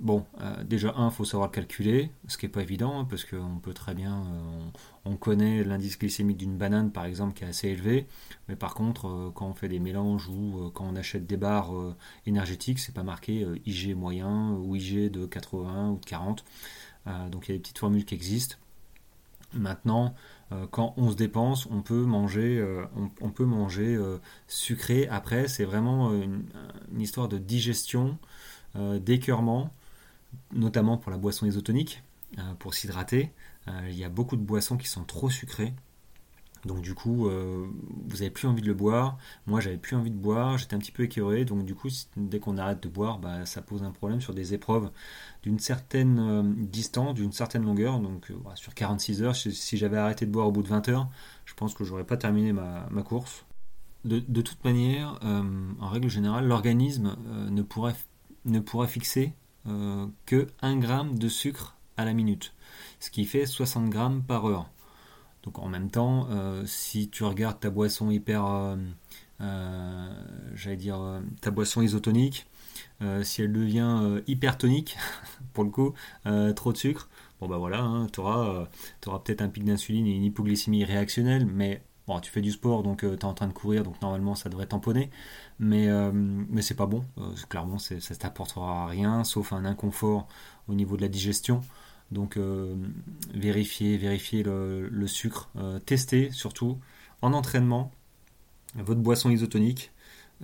Bon, 0.00 0.26
euh, 0.40 0.64
déjà, 0.64 0.92
un, 0.96 1.08
il 1.08 1.14
faut 1.14 1.24
savoir 1.24 1.48
le 1.50 1.54
calculer, 1.54 2.10
ce 2.26 2.36
qui 2.36 2.46
n'est 2.46 2.50
pas 2.50 2.62
évident, 2.62 2.98
hein, 2.98 3.06
parce 3.08 3.24
qu'on 3.24 3.58
peut 3.62 3.74
très 3.74 3.94
bien... 3.94 4.16
Euh, 4.16 4.70
on, 5.04 5.16
connaît 5.16 5.62
l'indice 5.62 5.96
glycémique 5.98 6.38
d'une 6.38 6.56
banane, 6.56 6.90
par 6.90 7.04
exemple, 7.04 7.34
qui 7.34 7.44
est 7.44 7.46
assez 7.46 7.68
élevé, 7.68 8.06
mais 8.48 8.56
par 8.56 8.74
contre, 8.74 9.30
quand 9.34 9.46
on 9.46 9.54
fait 9.54 9.68
des 9.68 9.78
mélanges 9.78 10.28
ou 10.28 10.70
quand 10.74 10.86
on 10.90 10.96
achète 10.96 11.26
des 11.26 11.36
barres 11.36 11.72
énergétiques, 12.26 12.80
c'est 12.80 12.94
pas 12.94 13.04
marqué 13.04 13.46
IG 13.66 13.94
moyen 13.94 14.52
ou 14.52 14.74
IG 14.74 15.10
de 15.12 15.26
80 15.26 15.90
ou 15.90 15.98
de 15.98 16.04
40. 16.06 16.44
donc 17.30 17.48
il 17.48 17.52
y 17.52 17.54
a 17.54 17.56
des 17.56 17.60
petites 17.60 17.78
formules 17.78 18.04
qui 18.04 18.14
existent. 18.14 18.56
Maintenant, 19.54 20.14
euh, 20.52 20.66
quand 20.70 20.94
on 20.96 21.10
se 21.10 21.16
dépense, 21.16 21.66
on 21.70 21.82
peut 21.82 22.04
manger, 22.04 22.58
euh, 22.58 22.84
on, 23.20 23.30
peut 23.30 23.44
manger 23.44 23.94
euh, 23.94 24.18
sucré. 24.48 25.08
Après, 25.08 25.48
c'est 25.48 25.64
vraiment 25.64 26.12
une, 26.12 26.44
histoire 26.98 27.28
de 27.28 27.38
digestion, 27.38 28.18
d'écœurement, 28.76 29.70
notamment 30.52 30.96
pour 30.96 31.12
la 31.12 31.16
boisson 31.16 31.46
isotonique, 31.46 32.02
pour 32.58 32.74
s'hydrater. 32.74 33.30
il 33.88 33.96
y 33.96 34.02
a 34.02 34.08
beaucoup 34.08 34.36
de 34.36 34.42
boissons 34.42 34.76
qui 34.76 34.88
sont 34.88 35.04
trop 35.04 35.30
sucrées. 35.30 35.72
Donc 36.64 36.80
du 36.80 36.94
coup, 36.94 37.28
euh, 37.28 37.66
vous 38.06 38.22
avez 38.22 38.30
plus 38.30 38.48
envie 38.48 38.62
de 38.62 38.66
le 38.66 38.74
boire. 38.74 39.18
Moi, 39.46 39.60
j'avais 39.60 39.76
plus 39.76 39.96
envie 39.96 40.10
de 40.10 40.16
boire. 40.16 40.58
J'étais 40.58 40.74
un 40.74 40.78
petit 40.78 40.92
peu 40.92 41.04
écœuré. 41.04 41.44
Donc 41.44 41.64
du 41.64 41.74
coup, 41.74 41.88
dès 42.16 42.40
qu'on 42.40 42.56
arrête 42.58 42.82
de 42.82 42.88
boire, 42.88 43.18
bah, 43.18 43.44
ça 43.46 43.62
pose 43.62 43.82
un 43.82 43.90
problème 43.90 44.20
sur 44.20 44.34
des 44.34 44.54
épreuves 44.54 44.90
d'une 45.42 45.58
certaine 45.58 46.18
euh, 46.18 46.42
distance, 46.42 47.14
d'une 47.14 47.32
certaine 47.32 47.64
longueur. 47.64 47.98
Donc 48.00 48.30
euh, 48.30 48.34
sur 48.54 48.74
46 48.74 49.22
heures, 49.22 49.36
si, 49.36 49.76
j'avais 49.76 49.98
arrêté 49.98 50.26
de 50.26 50.30
boire 50.30 50.48
au 50.48 50.52
bout 50.52 50.62
de 50.62 50.68
20 50.68 50.88
heures, 50.88 51.08
je 51.44 51.54
pense 51.54 51.74
que 51.74 51.84
j'aurais 51.84 52.04
pas 52.04 52.16
terminé 52.16 52.52
ma, 52.52 53.02
course. 53.04 53.44
De, 54.04 54.42
toute 54.42 54.62
manière, 54.64 55.18
en 55.22 55.88
règle 55.88 56.08
générale, 56.08 56.46
l'organisme 56.46 57.16
ne, 57.48 57.62
pourrait, 57.62 57.94
ne 58.44 58.60
pourrait 58.60 58.86
fixer 58.86 59.32
que 60.26 60.46
1 60.60 60.76
gramme 60.76 61.18
de 61.18 61.26
sucre 61.26 61.78
à 61.96 62.04
la 62.04 62.12
minute, 62.12 62.52
ce 63.00 63.10
qui 63.10 63.24
fait 63.24 63.46
60 63.46 63.88
grammes 63.88 64.22
par 64.22 64.44
heure. 64.44 64.68
Donc 65.44 65.58
en 65.58 65.68
même 65.68 65.90
temps, 65.90 66.26
euh, 66.30 66.64
si 66.66 67.08
tu 67.10 67.22
regardes 67.22 67.60
ta 67.60 67.70
boisson 67.70 68.10
hyper, 68.10 68.46
euh, 68.46 68.76
euh, 69.42 70.08
j'allais 70.54 70.76
dire, 70.76 70.98
ta 71.40 71.50
boisson 71.50 71.82
isotonique, 71.82 72.46
si 73.22 73.42
elle 73.42 73.52
devient 73.52 74.22
hypertonique, 74.26 74.96
pour 75.52 75.64
le 75.64 75.70
coup, 75.70 75.92
trop 76.56 76.72
de 76.72 76.78
sucre, 76.78 77.10
bon 77.40 77.48
bah 77.48 77.58
voilà, 77.58 77.82
hein, 77.82 78.06
tu 78.10 78.20
auras, 78.20 78.66
peut-être 79.02 79.42
un 79.42 79.48
pic 79.48 79.64
d'insuline 79.64 80.06
et 80.06 80.12
une 80.16 80.24
hypoglycémie 80.24 80.84
réactionnelle, 80.84 81.44
mais 81.44 81.82
bon, 82.06 82.18
tu 82.20 82.30
fais 82.30 82.40
du 82.40 82.50
sport, 82.50 82.82
donc 82.82 83.00
tu 83.00 83.06
es 83.06 83.24
en 83.26 83.34
train 83.34 83.46
de 83.46 83.52
courir, 83.52 83.82
donc 83.82 84.00
normalement 84.00 84.34
ça 84.34 84.48
devrait 84.48 84.66
tamponner, 84.66 85.10
mais, 85.58 85.86
mais 86.12 86.62
c'est 86.62 86.74
pas 86.76 86.86
bon, 86.86 87.04
clairement 87.50 87.78
ça 87.78 88.14
t'apportera 88.18 88.86
rien, 88.86 89.22
sauf 89.22 89.52
un 89.52 89.66
inconfort 89.66 90.26
au 90.68 90.74
niveau 90.74 90.96
de 90.96 91.02
la 91.02 91.08
digestion. 91.08 91.60
Donc 92.10 92.36
euh, 92.36 92.74
vérifiez, 93.32 93.96
vérifiez 93.96 94.42
le, 94.42 95.06
sucre, 95.06 95.50
euh, 95.56 95.78
testez 95.78 96.30
surtout 96.30 96.78
en 97.22 97.32
entraînement 97.32 97.90
votre 98.76 99.00
boisson 99.00 99.30
isotonique. 99.30 99.90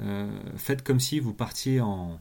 Euh, 0.01 0.31
faites 0.57 0.83
comme 0.83 1.01
si 1.01 1.21
vous 1.21 1.35
partiez 1.35 1.81
en, 1.81 2.19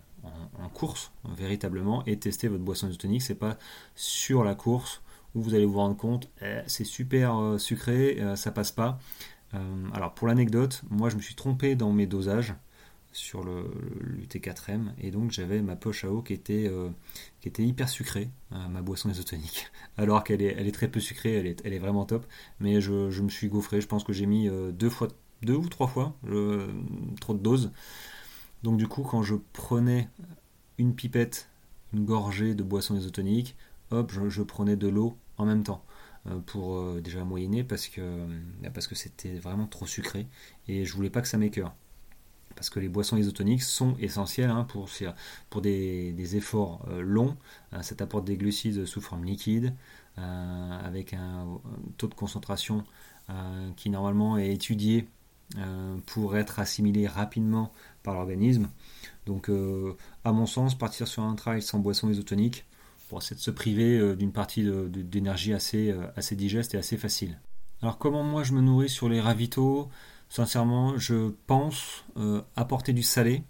course 0.73 1.11
véritablement 1.37 2.05
et 2.05 2.19
testez 2.19 2.47
votre 2.47 2.63
boisson 2.63 2.87
isotonique. 2.87 3.21
C'est 3.21 3.35
pas 3.35 3.57
sur 3.95 4.43
la 4.43 4.55
course 4.55 5.01
où 5.33 5.41
vous 5.41 5.53
allez 5.55 5.65
vous 5.65 5.77
rendre 5.77 5.95
compte 5.95 6.29
eh, 6.41 6.61
c'est 6.67 6.83
super 6.83 7.55
sucré, 7.57 8.21
ça 8.35 8.51
passe 8.51 8.71
pas. 8.71 8.99
alors 9.93 10.13
pour 10.13 10.27
l'anecdote, 10.27 10.83
moi 10.89 11.09
je 11.09 11.15
me 11.15 11.21
suis 11.21 11.35
trompé 11.35 11.75
dans 11.75 11.91
mes 11.91 12.05
dosages 12.05 12.53
sur 13.11 13.43
le, 13.43 13.63
l'UT4M 14.01 14.91
et 14.99 15.11
donc 15.11 15.31
j'avais 15.31 15.61
ma 15.61 15.75
poche 15.75 16.05
à 16.05 16.11
eau 16.11 16.21
qui 16.21 16.33
était, 16.33 16.67
euh, 16.67 16.89
qui 17.41 17.47
était 17.47 17.63
hyper 17.63 17.89
sucrée, 17.89 18.29
euh, 18.51 18.67
ma 18.67 18.81
boisson 18.81 19.09
isotonique, 19.09 19.71
alors 19.97 20.23
qu'elle 20.23 20.41
est, 20.41 20.71
très 20.71 20.87
peu 20.87 20.99
sucrée, 20.99 21.35
elle 21.63 21.73
est, 21.73 21.79
vraiment 21.79 22.05
top, 22.05 22.25
mais 22.59 22.81
je, 22.81 23.21
me 23.21 23.29
suis 23.29 23.49
gaufré, 23.49 23.81
je 23.81 23.87
pense 23.87 24.03
que 24.03 24.13
j'ai 24.13 24.25
mis 24.25 24.47
euh, 24.47 24.71
deux, 24.71 24.89
fois, 24.89 25.07
deux 25.41 25.55
ou 25.55 25.67
trois 25.69 25.87
fois 25.87 26.15
trop 27.19 27.33
de 27.33 27.39
doses. 27.39 27.71
Donc 28.63 28.77
du 28.77 28.87
coup 28.87 29.03
quand 29.03 29.23
je 29.23 29.35
prenais 29.53 30.09
une 30.77 30.93
pipette, 30.93 31.49
une 31.93 32.05
gorgée 32.05 32.53
de 32.53 32.63
boisson 32.63 32.95
isotonique, 32.95 33.55
hop, 33.91 34.11
je, 34.11 34.29
je 34.29 34.43
prenais 34.43 34.75
de 34.75 34.87
l'eau 34.87 35.17
en 35.37 35.45
même 35.45 35.63
temps 35.63 35.83
pour 36.45 37.01
déjà 37.01 37.23
moyenner 37.23 37.63
parce 37.63 37.87
que, 37.87 38.27
parce 38.73 38.87
que 38.87 38.93
c'était 38.93 39.33
vraiment 39.35 39.65
trop 39.65 39.87
sucré. 39.87 40.27
Et 40.67 40.83
je 40.85 40.93
voulais 40.93 41.09
pas 41.09 41.21
que 41.21 41.27
ça 41.27 41.37
m'écœure 41.37 41.73
parce 42.55 42.69
que 42.69 42.79
les 42.79 42.89
boissons 42.89 43.17
isotoniques 43.17 43.63
sont 43.63 43.95
essentielles 43.99 44.49
hein, 44.49 44.65
pour, 44.67 44.89
pour 45.49 45.61
des, 45.61 46.35
efforts 46.35 46.85
euh, 46.89 47.01
longs. 47.01 47.37
Euh, 47.73 47.81
ça 47.81 47.95
apporte 47.99 48.25
des 48.25 48.37
glucides 48.37 48.85
sous 48.85 49.01
forme 49.01 49.25
liquide, 49.25 49.73
euh, 50.17 50.79
avec 50.83 51.13
un, 51.13 51.47
taux 51.97 52.07
de 52.07 52.13
concentration 52.13 52.83
qui 53.75 53.91
normalement 53.91 54.39
est 54.39 54.51
étudié 54.51 55.07
pour 56.07 56.35
être 56.35 56.57
assimilé 56.57 57.05
rapidement 57.05 57.71
par 58.01 58.15
l'organisme. 58.15 58.69
Donc, 59.27 59.51
à 60.23 60.31
mon 60.31 60.47
sens, 60.47 60.75
partir 60.75 61.07
sur 61.07 61.21
un 61.21 61.35
trail 61.35 61.61
sans 61.61 61.77
boisson 61.77 62.09
isotonique, 62.09 62.65
c'est 63.19 63.35
de 63.35 63.39
se 63.39 63.51
priver 63.51 64.15
d'une 64.15 64.31
partie 64.31 64.67
d'énergie 64.89 65.53
assez, 65.53 65.95
assez 66.15 66.35
digeste 66.35 66.73
et 66.73 66.79
assez 66.79 66.97
facile. 66.97 67.39
Alors, 67.83 67.99
comment 67.99 68.23
moi 68.23 68.41
je 68.41 68.53
me 68.53 68.61
nourris 68.61 68.89
sur 68.89 69.09
les 69.09 69.21
ravitaux 69.21 69.89
Sincèrement, 70.29 70.95
je 70.99 71.33
pense 71.47 72.05
euh, 72.17 72.43
apporter 72.55 72.93
du 72.93 73.01
salé, 73.01 73.41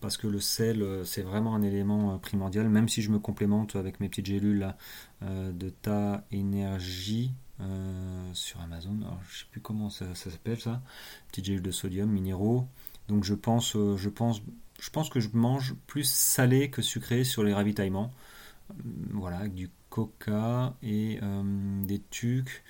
parce 0.00 0.16
que 0.16 0.28
le 0.28 0.40
sel, 0.40 0.80
euh, 0.80 1.04
c'est 1.04 1.22
vraiment 1.22 1.56
un 1.56 1.62
élément 1.62 2.14
euh, 2.14 2.18
primordial, 2.18 2.68
même 2.68 2.88
si 2.88 3.02
je 3.02 3.10
me 3.10 3.18
complémente 3.18 3.74
avec 3.74 3.98
mes 3.98 4.08
petites 4.08 4.26
gélules 4.26 4.74
de 5.22 5.70
Ta 5.70 6.24
Énergie 6.30 7.32
sur 8.34 8.60
Amazon. 8.60 8.98
Alors, 9.00 9.20
je 9.30 9.38
sais 9.38 9.44
plus 9.50 9.60
comment 9.60 9.88
ça, 9.88 10.14
s'appelle 10.14 10.60
ça. 10.60 10.82
Petites 11.28 11.46
gélules 11.46 11.62
de 11.62 11.70
sodium, 11.70 12.10
minéraux. 12.10 12.66
Donc 13.08 13.24
je 13.24 13.34
pense, 13.34 13.72
je 13.72 14.08
pense, 14.10 14.42
je 14.80 14.90
pense 14.90 15.08
que 15.08 15.18
je 15.18 15.30
mange 15.32 15.74
plus 15.86 16.04
salé 16.04 16.68
que 16.68 16.82
sucré 16.82 17.24
sur 17.24 17.42
les 17.42 17.54
ravitaillements. 17.54 18.12
Voilà, 19.12 19.38
avec 19.38 19.54
du 19.54 19.70
coca 19.88 20.74
et 20.82 21.20
des 21.84 22.02
tucs 22.10 22.62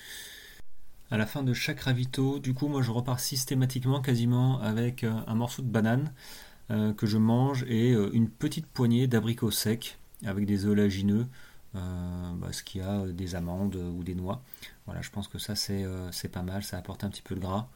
à 1.14 1.16
la 1.16 1.26
fin 1.26 1.44
de 1.44 1.54
chaque 1.54 1.78
ravito, 1.78 2.40
du 2.40 2.54
coup, 2.54 2.66
moi 2.66 2.82
je 2.82 2.90
repars 2.90 3.20
systématiquement 3.20 4.00
quasiment 4.00 4.60
avec 4.60 5.04
euh, 5.04 5.12
un 5.28 5.36
morceau 5.36 5.62
de 5.62 5.68
banane 5.68 6.12
euh, 6.72 6.92
que 6.92 7.06
je 7.06 7.18
mange 7.18 7.64
et 7.68 7.92
euh, 7.92 8.10
une 8.12 8.28
petite 8.28 8.66
poignée 8.66 9.06
d'abricots 9.06 9.52
secs 9.52 9.96
avec 10.26 10.44
des 10.44 10.66
oléagineux, 10.66 11.28
bah, 11.72 12.48
ce 12.50 12.64
qui 12.64 12.80
a 12.80 13.06
des 13.06 13.36
amandes 13.36 13.76
ou 13.76 14.02
des 14.02 14.16
noix. 14.16 14.42
Voilà, 14.86 15.02
je 15.02 15.10
pense 15.10 15.28
que 15.28 15.38
ça 15.38 15.54
c'est 15.54 16.28
pas 16.32 16.42
mal, 16.42 16.64
ça 16.64 16.78
apporte 16.78 17.04
un 17.04 17.10
petit 17.10 17.22
peu 17.22 17.36
de 17.36 17.40
gras. 17.40 17.68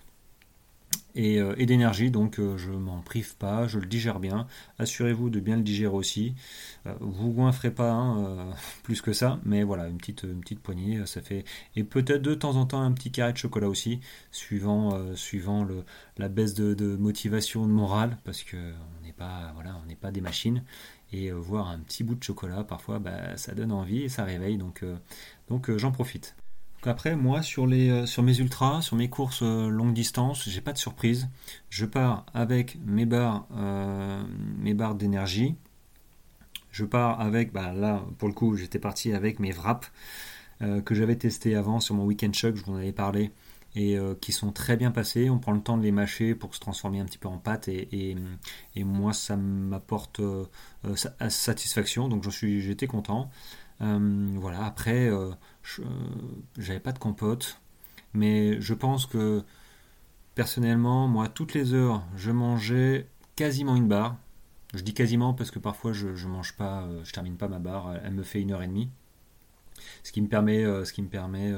Euh, 1.17 1.55
et, 1.57 1.67
d'énergie, 1.67 2.11
donc 2.11 2.39
euh, 2.39 2.57
je 2.57 2.71
m'en 2.71 3.01
prive 3.01 3.37
pas, 3.37 3.67
je 3.67 3.79
le 3.79 3.87
digère 3.87 4.21
bien. 4.21 4.47
Assurez-vous 4.79 5.31
de 5.31 5.41
bien 5.41 5.57
le 5.57 5.63
digérer 5.63 5.95
aussi. 5.95 6.35
Euh, 6.87 6.95
vous 7.01 7.33
goinfrez 7.33 7.71
pas 7.71 7.91
hein, 7.91 8.53
plus 8.83 9.01
que 9.03 9.13
ça, 9.13 9.41
mais 9.45 9.63
voilà, 9.63 9.89
une 9.89 9.99
petite, 9.99 10.61
poignée, 10.61 11.05
ça 11.07 11.23
fait. 11.23 11.45
Et 11.77 11.85
peut-être 11.85 12.23
de 12.23 12.35
temps 12.35 12.57
en 12.57 12.67
temps 12.67 12.83
un 12.83 12.93
petit 12.93 13.11
carré 13.11 13.33
de 13.33 13.39
chocolat 13.39 13.69
aussi, 13.69 14.01
suivant, 14.31 14.97
la 16.17 16.29
baisse 16.29 16.55
de, 16.55 16.97
motivation 16.97 17.67
de 17.67 17.73
morale, 17.73 18.19
parce 18.25 18.43
que 18.43 18.57
on 18.57 19.05
n'est 19.05 19.13
pas, 19.97 20.11
des 20.11 20.21
machines. 20.21 20.63
Et 21.13 21.31
voir 21.33 21.69
un 21.69 21.79
petit 21.79 22.05
bout 22.05 22.15
de 22.15 22.23
chocolat, 22.23 22.65
parfois, 22.65 22.99
bah, 22.99 23.37
ça 23.37 23.55
donne 23.55 23.73
envie 23.73 24.03
et 24.03 24.09
ça 24.09 24.25
réveille, 24.25 24.59
donc 24.59 24.85
j'en 25.77 25.91
profite 25.91 26.37
après, 26.85 27.17
moi, 27.17 27.43
sur, 27.43 27.67
les, 27.67 27.91
euh, 27.91 28.07
sur 28.07 28.23
mes 28.23 28.39
ultras, 28.39 28.83
sur 28.83 28.97
mes 28.97 29.09
courses 29.11 29.43
euh, 29.43 29.69
longue 29.69 29.93
distance, 29.93 30.49
j'ai 30.49 30.61
pas 30.61 30.73
de 30.73 30.79
surprise. 30.79 31.29
Je 31.71 31.87
pars 31.87 32.25
avec 32.35 32.79
mes 32.87 33.07
barres, 33.07 33.47
euh, 33.57 34.23
mes 34.59 34.75
d'énergie. 34.95 35.57
Je 36.71 36.85
pars 36.85 37.21
avec, 37.21 37.53
bah 37.53 37.73
là, 37.73 38.05
pour 38.19 38.29
le 38.29 38.35
coup, 38.35 38.57
j'étais 38.57 38.79
parti 38.79 39.13
avec 39.13 39.41
mes 39.41 39.53
wraps 39.53 39.91
que 40.85 40.93
j'avais 40.93 41.15
testé 41.15 41.55
avant 41.55 41.79
sur 41.79 41.95
mon 41.95 42.05
weekend 42.05 42.35
shock, 42.35 42.57
je 42.57 42.65
vous 42.65 42.73
en 42.73 42.77
avais 42.77 42.91
parlé, 42.91 43.31
et 43.77 43.97
qui 44.21 44.33
sont 44.33 44.51
très 44.51 44.77
bien 44.77 44.91
passés. 44.91 45.31
On 45.31 45.39
prend 45.39 45.53
le 45.53 45.61
temps 45.61 45.77
de 45.77 45.85
les 45.85 45.93
mâcher 45.93 46.35
pour 46.35 46.53
se 46.53 46.59
transformer 46.59 46.99
un 46.99 47.05
petit 47.05 47.19
peu 47.19 47.29
en 47.29 47.39
pâte, 47.39 47.69
et, 47.69 48.17
et, 48.75 48.85
moi, 48.85 49.13
ça 49.13 49.37
m'apporte 49.37 50.21
satisfaction, 51.29 52.09
donc 52.09 52.29
j'étais 52.29 52.89
content. 52.89 53.31
Voilà, 53.81 54.65
après 54.65 55.09
euh, 55.09 55.31
j'avais 56.57 56.81
pas 56.81 56.93
de 56.93 56.99
compote, 56.99 57.61
mais 58.15 58.61
je 58.61 58.75
pense 58.75 59.07
que 59.07 59.43
personnellement, 60.35 61.09
moi, 61.09 61.29
toutes 61.29 61.55
les 61.55 61.75
heures, 61.75 62.05
je 62.17 62.31
mangeais 62.31 63.09
quasiment 63.37 63.77
une 63.77 63.89
barre. 63.89 64.17
Je 64.75 64.83
dis 64.83 64.95
quasiment 64.95 65.33
parce 65.33 65.51
que 65.51 65.59
parfois 65.59 65.93
je, 65.93 66.27
mange 66.27 66.55
pas, 66.57 66.83
euh, 66.83 67.03
je 67.05 67.13
termine 67.13 67.37
pas 67.37 67.49
ma 67.49 67.59
barre, 67.59 67.97
elle 68.05 68.13
me 68.13 68.23
fait 68.23 68.41
une 68.41 68.53
heure 68.53 68.63
et 68.63 68.67
demie. 68.67 68.91
Ce 70.03 70.13
qui 70.13 70.21
me 70.21 70.29
permet, 70.29 70.65
ce 70.85 70.93
qui 70.93 71.03
me 71.03 71.09
permet 71.09 71.53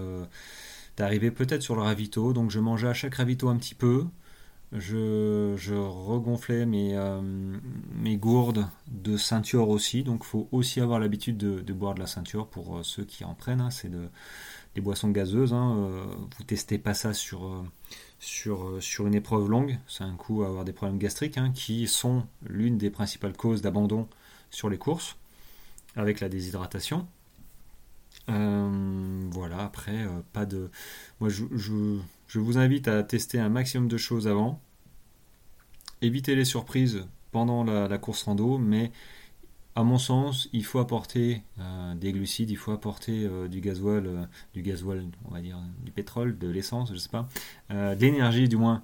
d'arriver 0.96 1.30
peut-être 1.30 1.62
sur 1.62 1.74
le 1.74 1.82
ravito. 1.82 2.32
Donc 2.32 2.50
je 2.50 2.60
mangeais 2.60 2.88
à 2.88 2.94
chaque 2.94 3.14
ravito 3.14 3.48
un 3.48 3.56
petit 3.56 3.74
peu. 3.74 4.06
Je, 4.72 5.54
je 5.56 5.74
regonflais 5.74 6.64
mes, 6.64 6.96
mes 7.94 8.16
gourdes 8.16 8.68
de 8.88 9.16
ceinture 9.16 9.68
aussi. 9.68 10.04
Donc 10.04 10.24
faut 10.24 10.48
aussi 10.52 10.80
avoir 10.80 11.00
l'habitude 11.00 11.36
de, 11.36 11.72
boire 11.72 11.94
de 11.94 12.00
la 12.00 12.06
ceinture 12.06 12.46
pour 12.46 12.84
ceux 12.84 13.04
qui 13.04 13.24
en 13.24 13.34
prennent. 13.34 13.60
Hein. 13.60 13.70
C'est 13.70 13.90
de, 13.90 14.08
des 14.76 14.80
boissons 14.80 15.10
gazeuses. 15.10 15.52
Hein. 15.52 16.06
vous 16.36 16.44
testez 16.44 16.78
pas 16.78 16.94
ça 16.94 17.10
euh, 17.10 18.80
sur 18.80 19.06
une 19.06 19.14
épreuve 19.14 19.48
longue. 19.48 19.78
C'est 19.88 20.04
un 20.04 20.14
coup 20.14 20.44
à 20.44 20.46
avoir 20.46 20.64
des 20.64 20.72
problèmes 20.72 20.98
gastriques 20.98 21.38
hein, 21.38 21.50
qui 21.52 21.88
sont 21.88 22.24
l'une 22.46 22.78
des 22.78 22.90
principales 22.90 23.36
causes 23.36 23.62
d'abandon 23.62 24.08
sur 24.50 24.68
les 24.70 24.78
courses 24.78 25.16
avec 25.96 26.20
la 26.20 26.28
déshydratation. 26.28 27.06
Euh, 28.30 29.28
voilà, 29.30 29.64
après, 29.64 30.04
euh, 30.04 30.20
pas 30.32 30.46
de. 30.46 30.70
Moi, 31.20 31.30
je, 31.30 32.38
vous 32.38 32.58
invite 32.58 32.88
à 32.88 33.02
tester 33.02 33.38
un 33.38 33.48
maximum 33.48 33.88
de 33.88 33.96
choses 33.96 34.28
avant. 34.28 34.60
Évitez 36.02 36.34
les 36.34 36.44
surprises 36.44 37.04
pendant 37.32 37.64
la, 37.64 37.98
course 37.98 38.22
rando, 38.22 38.58
mais 38.58 38.90
à 39.76 39.84
mon 39.84 39.98
sens, 39.98 40.48
il 40.52 40.64
faut 40.64 40.78
apporter 40.78 41.42
euh, 41.58 41.94
des 41.94 42.12
glucides, 42.12 42.50
il 42.50 42.56
faut 42.56 42.72
apporter 42.72 43.28
du 43.48 43.60
gasoil, 43.60 44.28
du 44.54 44.62
gasoil, 44.62 45.04
on 45.26 45.34
va 45.34 45.40
dire, 45.40 45.58
du 45.84 45.92
pétrole, 45.92 46.38
de 46.38 46.48
l'essence, 46.48 46.92
je 46.92 46.98
sais 46.98 47.10
pas, 47.10 47.28
d'énergie 47.96 48.48
du 48.48 48.56
moins 48.56 48.82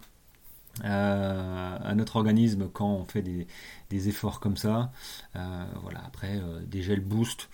à 0.83 1.95
notre 1.95 2.17
organisme 2.17 2.69
quand 2.71 2.91
on 2.91 3.07
fait 3.07 3.23
des, 3.23 4.09
efforts 4.09 4.41
comme 4.41 4.59
ça. 4.59 4.93
voilà, 5.35 6.03
après, 6.05 6.41
des 6.67 6.83
gels 6.83 7.01
boost. 7.01 7.49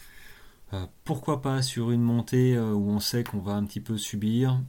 Pourquoi 1.04 1.42
pas 1.42 1.60
sur 1.62 1.90
une 1.90 2.02
montée 2.02 2.58
où 2.58 2.90
on 2.90 2.98
sait 2.98 3.24
qu'on 3.24 3.40
va 3.40 3.52
un 3.52 3.64
petit 3.64 3.80
peu 3.80 3.98
subir, 3.98 4.60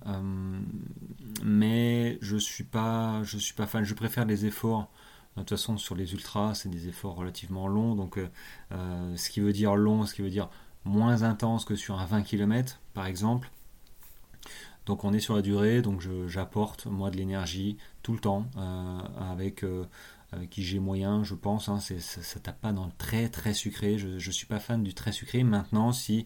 mais 1.44 2.18
je 2.22 2.36
suis 2.38 2.66
pas, 2.66 3.22
je 3.24 3.38
suis 3.38 3.54
pas 3.54 3.68
fan. 3.68 3.84
Je 3.84 3.94
préfère 3.94 4.26
les 4.26 4.46
efforts 4.46 4.90
de 5.36 5.42
toute 5.42 5.50
façon, 5.50 5.78
sur 5.78 5.96
les 5.96 6.14
ultras, 6.14 6.54
c'est 6.54 6.70
des 6.70 6.88
efforts 6.88 7.16
relativement 7.16 7.68
longs. 7.68 7.96
Donc, 7.96 8.18
euh, 8.18 8.30
euh, 8.72 9.16
ce 9.18 9.30
qui 9.30 9.40
veut 9.40 9.54
dire 9.54 9.76
long, 9.76 10.06
ce 10.06 10.14
qui 10.14 10.22
veut 10.22 10.30
dire 10.30 10.50
moins 10.86 11.24
intense 11.24 11.66
que 11.66 11.76
sur 11.76 12.00
un 12.00 12.06
20 12.06 12.22
km, 12.22 12.80
par 12.94 13.08
exemple. 13.08 13.50
Donc, 14.86 15.04
on 15.04 15.14
est 15.14 15.20
sur 15.20 15.36
la 15.36 15.42
durée. 15.42 15.82
Donc, 15.82 16.04
j'apporte, 16.28 16.86
moi, 16.86 17.10
de 17.10 17.18
l'énergie 17.18 17.78
tout 18.04 18.14
le 18.14 18.20
temps 18.20 18.46
euh, 18.58 19.00
avec, 19.32 19.66
qui 20.50 20.64
j'ai 20.64 20.80
moyen, 20.80 21.24
je 21.24 21.36
pense. 21.36 21.70
Hein, 21.70 21.80
ça, 21.80 21.96
ça 22.00 22.40
tape 22.40 22.62
pas 22.62 22.74
dans 22.74 22.86
le 22.86 22.92
très, 22.98 23.30
très 23.30 23.54
sucré. 23.54 23.98
Je 23.98 24.08
ne 24.16 24.32
suis 24.32 24.46
pas 24.46 24.60
fan 24.60 24.84
du 24.84 24.94
très 24.94 25.12
sucré. 25.12 25.44
Maintenant, 25.44 25.92
si. 25.92 26.26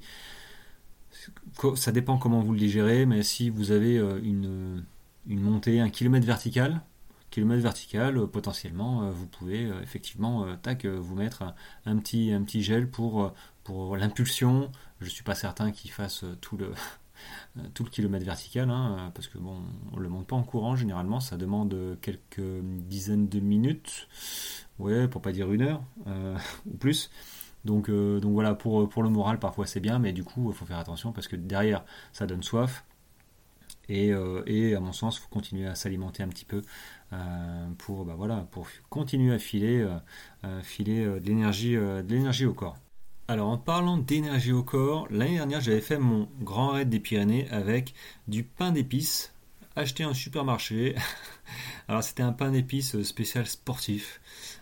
Ça 1.76 1.92
dépend 1.92 2.18
comment 2.18 2.42
vous 2.42 2.54
le 2.54 2.60
digérez, 2.60 3.06
mais 3.06 3.24
si 3.24 3.50
vous 3.50 3.72
avez 3.72 3.96
une, 3.96 4.86
une 5.28 5.42
montée, 5.42 5.80
un 5.80 5.90
kilomètre 5.90 6.26
vertical, 6.26 6.82
kilomètre 7.30 7.62
vertical, 7.62 8.18
euh, 8.18 8.28
potentiellement, 8.28 9.04
euh, 9.04 9.12
vous 9.12 9.28
pouvez 9.28 9.66
euh, 9.66 9.82
effectivement 9.82 10.56
tac, 10.58 10.86
vous 10.86 11.16
mettre 11.16 11.44
un, 11.86 11.98
petit, 11.98 12.32
un 12.32 12.44
petit 12.44 12.64
gel 12.64 12.90
pour, 12.90 13.34
pour 13.64 13.98
l'impulsion. 13.98 14.72
Je 15.02 15.10
suis 15.10 15.24
pas 15.24 15.36
certain 15.36 15.72
qu'il 15.72 15.92
fasse 15.92 16.26
tout 16.42 16.58
le, 16.58 16.72
tout 17.74 17.84
le 17.84 17.90
kilomètre 17.90 18.26
vertical, 18.26 18.70
hein, 18.70 19.12
parce 19.14 19.28
que 19.28 19.38
bon, 19.38 19.58
on 19.94 20.00
le 20.00 20.10
monte 20.10 20.28
pas 20.28 20.36
en 20.36 20.44
courant 20.44 20.76
généralement, 20.76 21.20
ça 21.20 21.38
demande 21.38 21.98
quelques 22.02 22.62
dizaines 22.88 23.28
de 23.28 23.40
minutes, 23.40 24.08
ouais, 24.80 25.08
pour 25.08 25.22
pas 25.22 25.32
dire 25.32 25.52
une 25.52 25.62
heure 25.62 25.82
ou 26.66 26.78
plus. 26.78 27.10
Donc, 27.66 27.90
donc 27.90 28.32
voilà, 28.32 28.54
pour, 28.54 28.88
pour 28.88 29.04
le 29.04 29.10
moral, 29.10 29.40
parfois 29.40 29.66
c'est 29.66 29.80
bien, 29.80 30.00
mais 30.00 30.14
du 30.14 30.24
coup, 30.24 30.50
il 30.52 30.56
faut 30.56 30.66
faire 30.66 30.80
attention 30.80 31.12
parce 31.12 31.28
que 31.28 31.36
derrière, 31.36 31.84
ça 32.14 32.26
donne 32.28 32.44
soif. 32.44 32.86
Et, 33.90 34.12
et 34.48 34.76
à 34.76 34.80
mon 34.82 34.92
sens, 34.92 35.18
il 35.18 35.22
faut 35.22 35.30
continuer 35.30 35.66
à 35.66 35.76
s'alimenter 35.76 36.22
un 36.22 36.28
petit 36.28 36.46
peu 36.46 36.62
euh, 37.14 37.68
pour, 37.78 38.04
bah 38.06 38.16
voilà, 38.18 38.48
pour 38.52 38.68
continuer 38.90 39.34
à 39.34 39.40
filer, 39.40 39.80
euh, 39.80 39.98
euh, 40.44 40.62
filer 40.62 41.06
de 41.06 41.30
l'énergie 41.30 42.46
au 42.46 42.54
corps. 42.54 42.78
Alors 43.30 43.50
en 43.50 43.58
parlant 43.58 43.98
d'énergie 43.98 44.54
au 44.54 44.64
corps, 44.64 45.06
l'année 45.10 45.36
dernière 45.36 45.60
j'avais 45.60 45.82
fait 45.82 45.98
mon 45.98 46.30
grand 46.40 46.70
raid 46.70 46.88
des 46.88 47.02
Pyrénées 47.02 47.50
avec 47.52 47.94
du 48.30 48.44
pain 48.44 48.72
d'épices 48.72 49.34
acheté 49.76 50.06
en 50.06 50.14
supermarché. 50.14 50.96
Alors 51.90 52.04
c'était 52.04 52.24
un 52.24 52.32
pain 52.32 52.52
d'épices 52.52 53.02
spécial 53.04 53.46
sportif. 53.46 54.22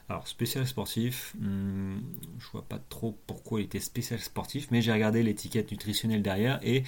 Alors 0.10 0.28
spécial 0.28 0.65
sportif, 0.65 1.36
hmm, 1.39 1.97
je 2.39 2.47
vois 2.51 2.63
pas 2.63 2.80
trop 2.89 3.15
pourquoi 3.28 3.62
il 3.62 3.65
était 3.65 3.80
spécial 3.80 4.19
sportif, 4.19 4.67
mais 4.71 4.82
j'ai 4.82 4.91
regardé 4.91 5.21
l'étiquette 5.21 5.71
nutritionnelle 5.71 6.23
derrière 6.23 6.60
et 6.63 6.84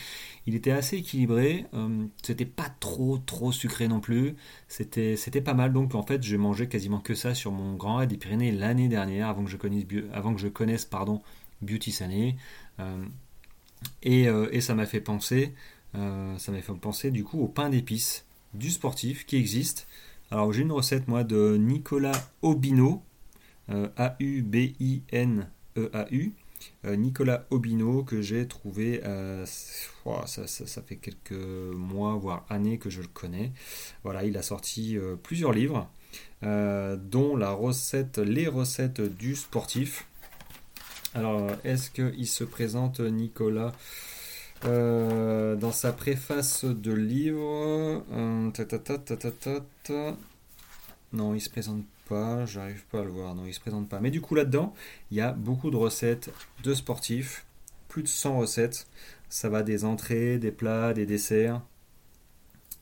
il 0.47 0.55
était 0.55 0.71
assez 0.71 0.97
équilibré. 0.97 1.67
Euh, 1.75 2.07
c'était 2.23 2.45
pas 2.45 2.69
trop 2.79 3.19
trop 3.19 3.51
sucré 3.51 3.87
non 3.87 3.99
plus. 3.99 4.35
C'était 4.67 5.41
pas 5.41 5.53
mal. 5.53 5.73
Donc 5.73 5.93
en 5.93 6.03
fait 6.03 6.23
j'ai 6.23 6.37
mangé 6.37 6.67
quasiment 6.67 6.99
que 6.99 7.13
ça 7.13 7.35
sur 7.35 7.51
mon 7.51 7.75
grand 7.75 7.97
raid 7.97 8.09
des 8.09 8.17
Pyrénées 8.17 8.51
l'année 8.51 8.87
dernière 8.87 9.29
avant 9.29 9.43
que 9.43 9.49
je 9.51 9.57
connaisse 9.57 9.85
avant 10.11 10.33
que 10.33 10.41
je 10.41 10.47
connaisse 10.47 10.85
pardon 10.85 11.21
Beauty 11.61 11.91
Sané. 11.91 12.37
Euh, 12.79 13.05
et, 14.01 14.27
euh, 14.27 14.49
et, 14.51 14.61
ça 14.61 14.75
m'a 14.75 14.85
fait 14.85 15.01
penser 15.01 15.53
ça 15.93 16.51
m'a 16.51 16.61
fait 16.61 16.73
penser 16.73 17.09
du 17.09 17.23
coup 17.23 17.41
au 17.41 17.47
pain 17.47 17.71
d'épices 17.71 18.25
du 18.53 18.69
sportif 18.69 19.25
qui 19.25 19.37
existe. 19.37 19.87
Alors 20.31 20.51
j'ai 20.51 20.63
une 20.63 20.71
recette 20.71 21.07
moi 21.07 21.23
de 21.23 21.57
Nicolas 21.57 22.29
Obino, 22.41 23.03
euh, 23.69 23.87
A-U-B-I-N-E-A-U. 23.95 24.63
Euh, 26.85 26.95
Nicolas 26.95 27.45
Obino 27.51 28.03
que 28.03 28.21
j'ai 28.21 28.47
trouvé, 28.47 29.01
euh, 29.05 29.45
ça, 30.25 30.47
ça, 30.47 30.81
fait 30.81 30.95
quelques 30.97 31.31
mois 31.31 32.15
voire 32.15 32.45
années 32.49 32.79
que 32.79 32.89
je 32.89 33.01
le 33.01 33.07
connais. 33.07 33.53
Voilà, 34.03 34.25
il 34.25 34.35
a 34.37 34.41
sorti 34.41 34.97
plusieurs 35.23 35.53
livres, 35.53 35.89
dont 36.41 37.35
la 37.37 37.51
recette, 37.51 38.17
les 38.17 38.47
recettes 38.47 39.01
du 39.01 39.35
sportif. 39.35 40.07
Alors, 41.17 41.49
est-ce 41.63 41.89
qu'il 41.89 42.27
se 42.27 42.43
présente 42.43 42.99
Nicolas 42.99 43.73
dans 44.63 45.71
sa 45.71 45.91
préface 45.91 46.63
de 46.63 46.93
livre 46.93 48.03
Non, 51.13 51.33
il 51.33 51.41
se 51.41 51.49
présente 51.49 51.83
pas, 52.07 52.45
j'arrive 52.45 52.83
pas 52.91 52.99
à 52.99 53.03
le 53.03 53.09
voir, 53.09 53.33
non, 53.33 53.47
il 53.47 53.53
se 53.53 53.59
présente 53.59 53.89
pas. 53.89 53.99
Mais 53.99 54.11
du 54.11 54.21
coup, 54.21 54.35
là-dedans, 54.35 54.75
il 55.09 55.17
y 55.17 55.21
a 55.21 55.31
beaucoup 55.31 55.71
de 55.71 55.75
recettes 55.75 56.31
de 56.63 56.73
sportifs, 56.75 57.47
plus 57.87 58.03
de 58.03 58.07
100 58.07 58.37
recettes. 58.37 58.87
Ça 59.29 59.49
va 59.49 59.63
des 59.63 59.85
entrées, 59.85 60.37
des 60.37 60.51
plats, 60.51 60.93
des 60.93 61.07
desserts. 61.07 61.61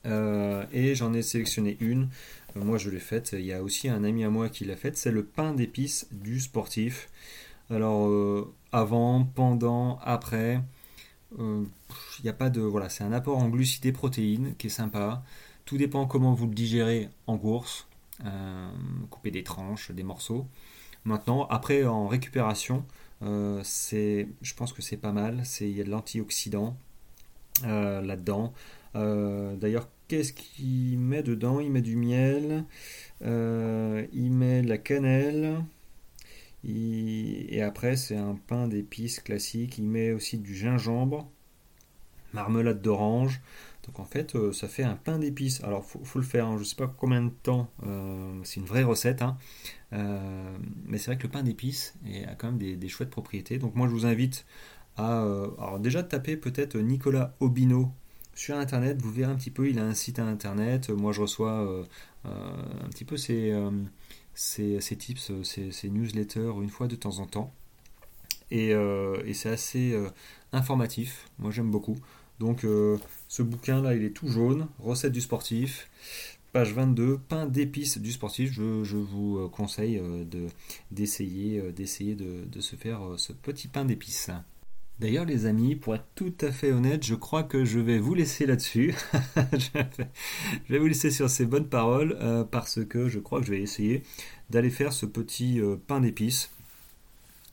Euh, 0.06 0.66
et 0.74 0.94
j'en 0.94 1.14
ai 1.14 1.22
sélectionné 1.22 1.78
une. 1.80 2.10
Euh, 2.58 2.64
moi, 2.64 2.78
je 2.78 2.90
l'ai 2.90 3.00
faite. 3.00 3.32
Il 3.34 3.46
y 3.46 3.54
a 3.54 3.64
aussi 3.64 3.88
un 3.90 4.04
ami 4.04 4.24
à 4.26 4.30
moi 4.30 4.50
qui 4.50 4.66
l'a 4.66 4.76
faite. 4.76 4.98
C'est 4.98 5.12
le 5.12 5.24
pain 5.24 5.54
d'épices 5.54 6.08
du 6.12 6.40
sportif. 6.40 7.10
Alors, 7.70 8.08
euh, 8.08 8.54
avant, 8.72 9.24
pendant, 9.24 10.00
après, 10.04 10.62
il 11.38 12.24
n'y 12.24 12.30
a 12.30 12.34
pas 12.34 12.50
de. 12.50 12.62
Voilà, 12.62 12.90
c'est 12.90 13.04
un 13.04 13.12
apport 13.12 13.38
en 13.38 13.50
glucides 13.50 13.86
et 13.86 13.92
protéines 13.92 14.56
qui 14.58 14.68
est 14.68 14.70
sympa. 14.70 15.24
Tout 15.66 15.78
dépend 15.78 16.06
comment 16.06 16.34
vous 16.34 16.48
le 16.48 16.54
digérez 16.54 17.10
en 17.28 17.38
course. 17.38 17.88
Euh, 18.24 18.70
couper 19.10 19.32
des 19.32 19.44
tranches, 19.44 19.92
des 19.92 20.04
morceaux. 20.04 20.48
Maintenant, 21.04 21.48
après 21.48 21.86
en 21.86 22.08
récupération, 22.08 22.86
euh, 23.24 23.62
c'est, 23.64 24.30
je 24.42 24.54
pense 24.54 24.74
que 24.74 24.82
c'est 24.82 24.98
pas 24.98 25.12
mal. 25.12 25.42
C'est, 25.44 25.70
il 25.70 25.76
y 25.76 25.82
a 25.82 25.84
de 25.84 25.90
l'antioxydant 25.90 26.78
euh, 27.66 28.02
là-dedans. 28.02 28.54
d'ailleurs, 28.94 29.90
qu'est-ce 30.08 30.34
qu'il 30.34 31.00
met 31.00 31.24
dedans? 31.24 31.60
Il 31.60 31.72
met 31.72 31.82
du 31.82 31.96
miel, 31.96 32.66
il 33.22 34.32
met 34.32 34.62
de 34.62 34.70
la 34.70 34.78
cannelle. 34.78 35.64
Et 36.68 37.62
après, 37.62 37.96
c'est 37.96 38.18
un 38.18 38.36
pain 38.48 38.68
d'épices 38.68 39.20
classique. 39.20 39.78
Il 39.78 39.86
met 39.86 40.12
aussi 40.12 40.38
du 40.38 40.56
gingembre, 40.56 41.30
marmelade 42.34 42.82
d'orange, 42.82 43.42
donc 43.86 44.00
en 44.00 44.06
fait, 44.06 44.36
euh, 44.36 44.52
ça 44.52 44.68
fait 44.68 44.84
un 44.84 44.96
pain 44.96 45.20
d'épices. 45.20 45.64
Alors 45.64 45.86
faut, 45.86 46.04
faut 46.04 46.20
le 46.20 46.26
faire, 46.26 46.48
hein. 46.48 46.56
je 46.56 46.62
ne 46.62 46.66
sais 46.66 46.76
pas 46.76 46.88
combien 46.88 47.22
de 47.22 47.30
temps, 47.30 47.70
euh, 47.86 48.40
c'est 48.44 48.60
une 48.60 48.66
vraie 48.66 48.84
recette, 48.84 49.22
hein. 49.22 49.38
euh, 49.94 50.58
mais 50.86 50.98
c'est 50.98 51.12
vrai 51.12 51.18
que 51.18 51.24
le 51.24 51.30
pain 51.30 51.44
d'épices 51.44 51.96
a 52.28 52.36
quand 52.36 52.52
même 52.52 52.78
des, 52.78 52.90
chouettes 52.90 53.10
propriétés. 53.10 53.58
Donc 53.58 53.76
moi 53.76 53.88
je 53.88 53.94
vous 53.94 54.06
invite 54.06 54.46
à 54.98 55.20
alors 55.20 55.80
déjà 55.80 56.04
taper 56.04 56.38
peut-être 56.38 56.78
Nicolas 56.78 57.36
Obino 57.42 57.92
sur 58.36 58.58
internet, 58.58 59.02
vous 59.02 59.12
verrez 59.12 59.32
un 59.32 59.36
petit 59.36 59.52
peu, 59.52 59.70
il 59.70 59.80
a 59.80 59.84
un 59.84 59.94
site 59.94 60.20
internet, 60.20 60.90
moi 60.90 61.12
je 61.12 61.22
reçois 61.22 61.86
un 62.26 62.90
petit 62.90 63.06
peu 63.06 63.18
ses, 63.18 63.54
tips, 64.98 65.32
ses, 65.44 65.90
newsletters 65.90 66.52
une 66.62 66.70
fois 66.70 66.88
de 66.88 66.96
temps 66.96 67.20
en 67.20 67.28
temps. 67.28 67.54
Et, 68.52 68.76
c'est 69.34 69.50
assez 69.50 69.98
informatif, 70.52 71.30
moi 71.40 71.52
j'aime 71.52 71.72
beaucoup. 71.72 71.98
Donc 72.40 72.64
euh, 72.64 72.98
ce 73.28 73.42
bouquin-là, 73.42 73.96
il 73.96 74.04
est 74.04 74.12
tout 74.12 74.28
jaune, 74.28 74.68
recette 74.80 75.12
du 75.12 75.22
sportif, 75.22 75.90
page 76.52 76.74
22, 76.74 77.18
pain 77.18 77.46
d'épices 77.46 77.98
du 77.98 78.12
sportif. 78.12 78.52
Je, 78.52 78.98
vous 78.98 79.38
euh, 79.38 79.50
conseille 79.50 79.98
euh, 79.98 80.26
d'essayer 80.92 81.62
de, 81.62 81.72
d'essayer 81.72 82.16
de, 82.16 82.60
se 82.60 82.76
faire 82.76 83.02
ce 83.18 83.34
petit 83.34 83.68
pain 83.68 83.86
d'épices. 83.86 84.32
D'ailleurs, 85.00 85.26
les 85.26 85.46
amis, 85.46 85.76
pour 85.76 85.94
être 85.94 86.08
tout 86.16 86.34
à 86.40 86.52
fait 86.52 86.72
honnête, 86.72 87.04
je 87.04 87.16
crois 87.16 87.44
que 87.44 87.66
je 87.66 87.80
vais 87.80 88.00
vous 88.00 88.14
laisser 88.14 88.46
là-dessus. 88.46 88.96
je 89.36 89.70
vais 90.70 90.80
vous 90.80 90.88
laisser 90.88 91.12
sur 91.12 91.30
ces 91.30 91.46
bonnes 91.46 91.68
paroles 91.68 92.18
euh, 92.22 92.46
parce 92.46 92.84
que 92.86 93.10
je 93.10 93.20
crois 93.20 93.42
que 93.42 93.46
je 93.46 93.52
vais 93.52 93.62
essayer 93.62 94.04
d'aller 94.50 94.70
faire 94.70 94.94
ce 94.94 95.06
petit 95.06 95.60
euh, 95.60 95.76
pain 95.76 96.00
d'épices 96.00 96.50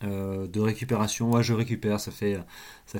euh, 0.05 0.47
de 0.47 0.61
récupération. 0.61 1.31
Ouais, 1.31 1.43
je 1.43 1.53
récupère, 1.53 1.99
ça 1.99 2.11
fait, 2.11 2.39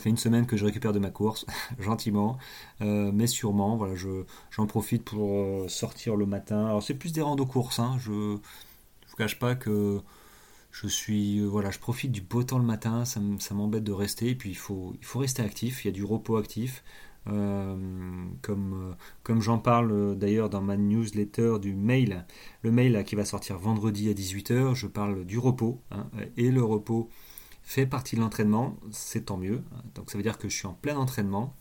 une 0.04 0.18
semaine 0.18 0.46
que 0.46 0.58
je 0.58 0.66
récupère 0.66 0.92
de 0.92 1.00
ma 1.00 1.10
course, 1.10 1.46
gentiment, 1.80 2.38
mais 2.82 3.28
sûrement. 3.28 3.78
Voilà, 3.78 3.96
je, 3.96 4.26
j'en 4.52 4.68
profite 4.68 5.06
pour 5.06 5.70
sortir 5.70 6.18
le 6.18 6.26
matin. 6.26 6.66
Alors, 6.66 6.84
c'est 6.84 6.96
plus 6.96 7.14
des 7.14 7.22
randos 7.22 7.46
courses, 7.46 7.80
hein, 7.80 7.96
je 7.98 8.12
ne 8.12 8.36
vous 8.36 9.16
cache 9.18 9.40
pas 9.40 9.56
que 9.56 10.02
je 10.74 10.88
suis 10.88 11.40
euh, 11.40 11.46
voilà, 11.46 11.72
je 11.72 11.80
profite 11.80 12.12
du 12.12 12.22
beau 12.22 12.44
temps 12.44 12.58
le 12.58 12.66
matin, 12.66 13.06
ça 13.06 13.20
m'embête 13.54 13.84
de 13.84 13.92
rester, 13.92 14.30
et 14.30 14.36
puis 14.36 14.50
il 14.50 14.58
faut, 14.58 14.96
rester 15.16 15.44
actif, 15.44 15.86
il 15.86 15.88
y 15.88 15.90
a 15.90 15.94
du 15.94 16.04
repos 16.04 16.36
actif. 16.36 16.84
Euh, 17.28 17.78
comme, 18.42 18.92
euh, 18.92 18.94
comme 19.24 19.40
j'en 19.40 19.58
parle 19.58 20.18
d'ailleurs 20.18 20.50
dans 20.50 20.62
ma 20.62 20.76
newsletter 20.76 21.58
du 21.62 21.74
mail, 21.74 22.26
le 22.64 22.72
mail 22.72 23.02
qui 23.06 23.16
va 23.16 23.24
sortir 23.24 23.58
vendredi 23.58 24.10
à 24.10 24.14
18h, 24.14 24.76
je 24.76 24.88
parle 24.88 25.24
du 25.24 25.38
repos, 25.38 25.80
hein, 25.92 26.08
et 26.36 26.52
le 26.52 26.64
repos 26.64 27.10
fait 27.62 27.86
partie 27.86 28.18
de 28.18 28.22
l'entraînement, 28.22 28.76
c'est 28.92 29.28
tant 29.28 29.38
mieux. 29.38 29.62
Donc 29.96 30.12
ça 30.12 30.18
veut 30.18 30.24
dire 30.24 30.38
que 30.38 30.50
je 30.50 30.58
suis 30.58 30.68
en 30.68 30.74
plein 30.74 30.98
entraînement, 30.98 31.56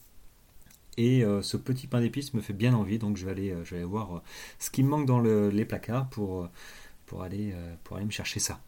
et 0.96 1.24
ce 1.42 1.56
petit 1.56 1.86
pain 1.86 2.00
d'épices 2.00 2.34
me 2.34 2.40
fait 2.40 2.52
bien 2.52 2.74
envie, 2.74 2.98
donc 2.98 3.16
je 3.16 3.24
vais 3.24 3.30
aller, 3.30 3.84
voir 3.84 4.22
ce 4.58 4.70
qui 4.70 4.82
me 4.82 4.88
manque 4.88 5.06
dans 5.06 5.20
les 5.20 5.64
placards 5.64 6.10
pour 6.10 6.50
aller 7.22 7.54
me 8.04 8.10
chercher 8.10 8.40
ça. 8.40 8.60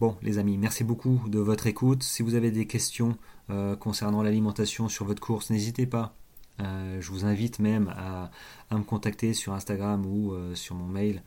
Bon, 0.00 0.16
les 0.22 0.38
amis, 0.38 0.58
merci 0.58 0.82
beaucoup 0.82 1.20
de 1.28 1.38
votre 1.38 1.68
écoute. 1.68 2.02
Si 2.02 2.24
vous 2.24 2.34
avez 2.34 2.50
des 2.50 2.66
questions 2.66 3.16
euh, 3.48 3.76
concernant 3.76 4.24
l'alimentation 4.24 4.88
sur 4.88 5.04
votre 5.04 5.22
course, 5.22 5.50
n'hésitez 5.50 5.86
pas. 5.86 6.16
Euh, 6.60 7.00
je 7.00 7.10
vous 7.12 7.24
invite 7.24 7.60
même 7.60 7.94
à, 7.96 8.30
me 8.72 8.82
contacter 8.82 9.34
sur 9.34 9.52
Instagram 9.52 10.04
ou 10.04 10.32
euh, 10.32 10.56
sur 10.56 10.74
mon 10.74 10.86
mail 10.86 11.22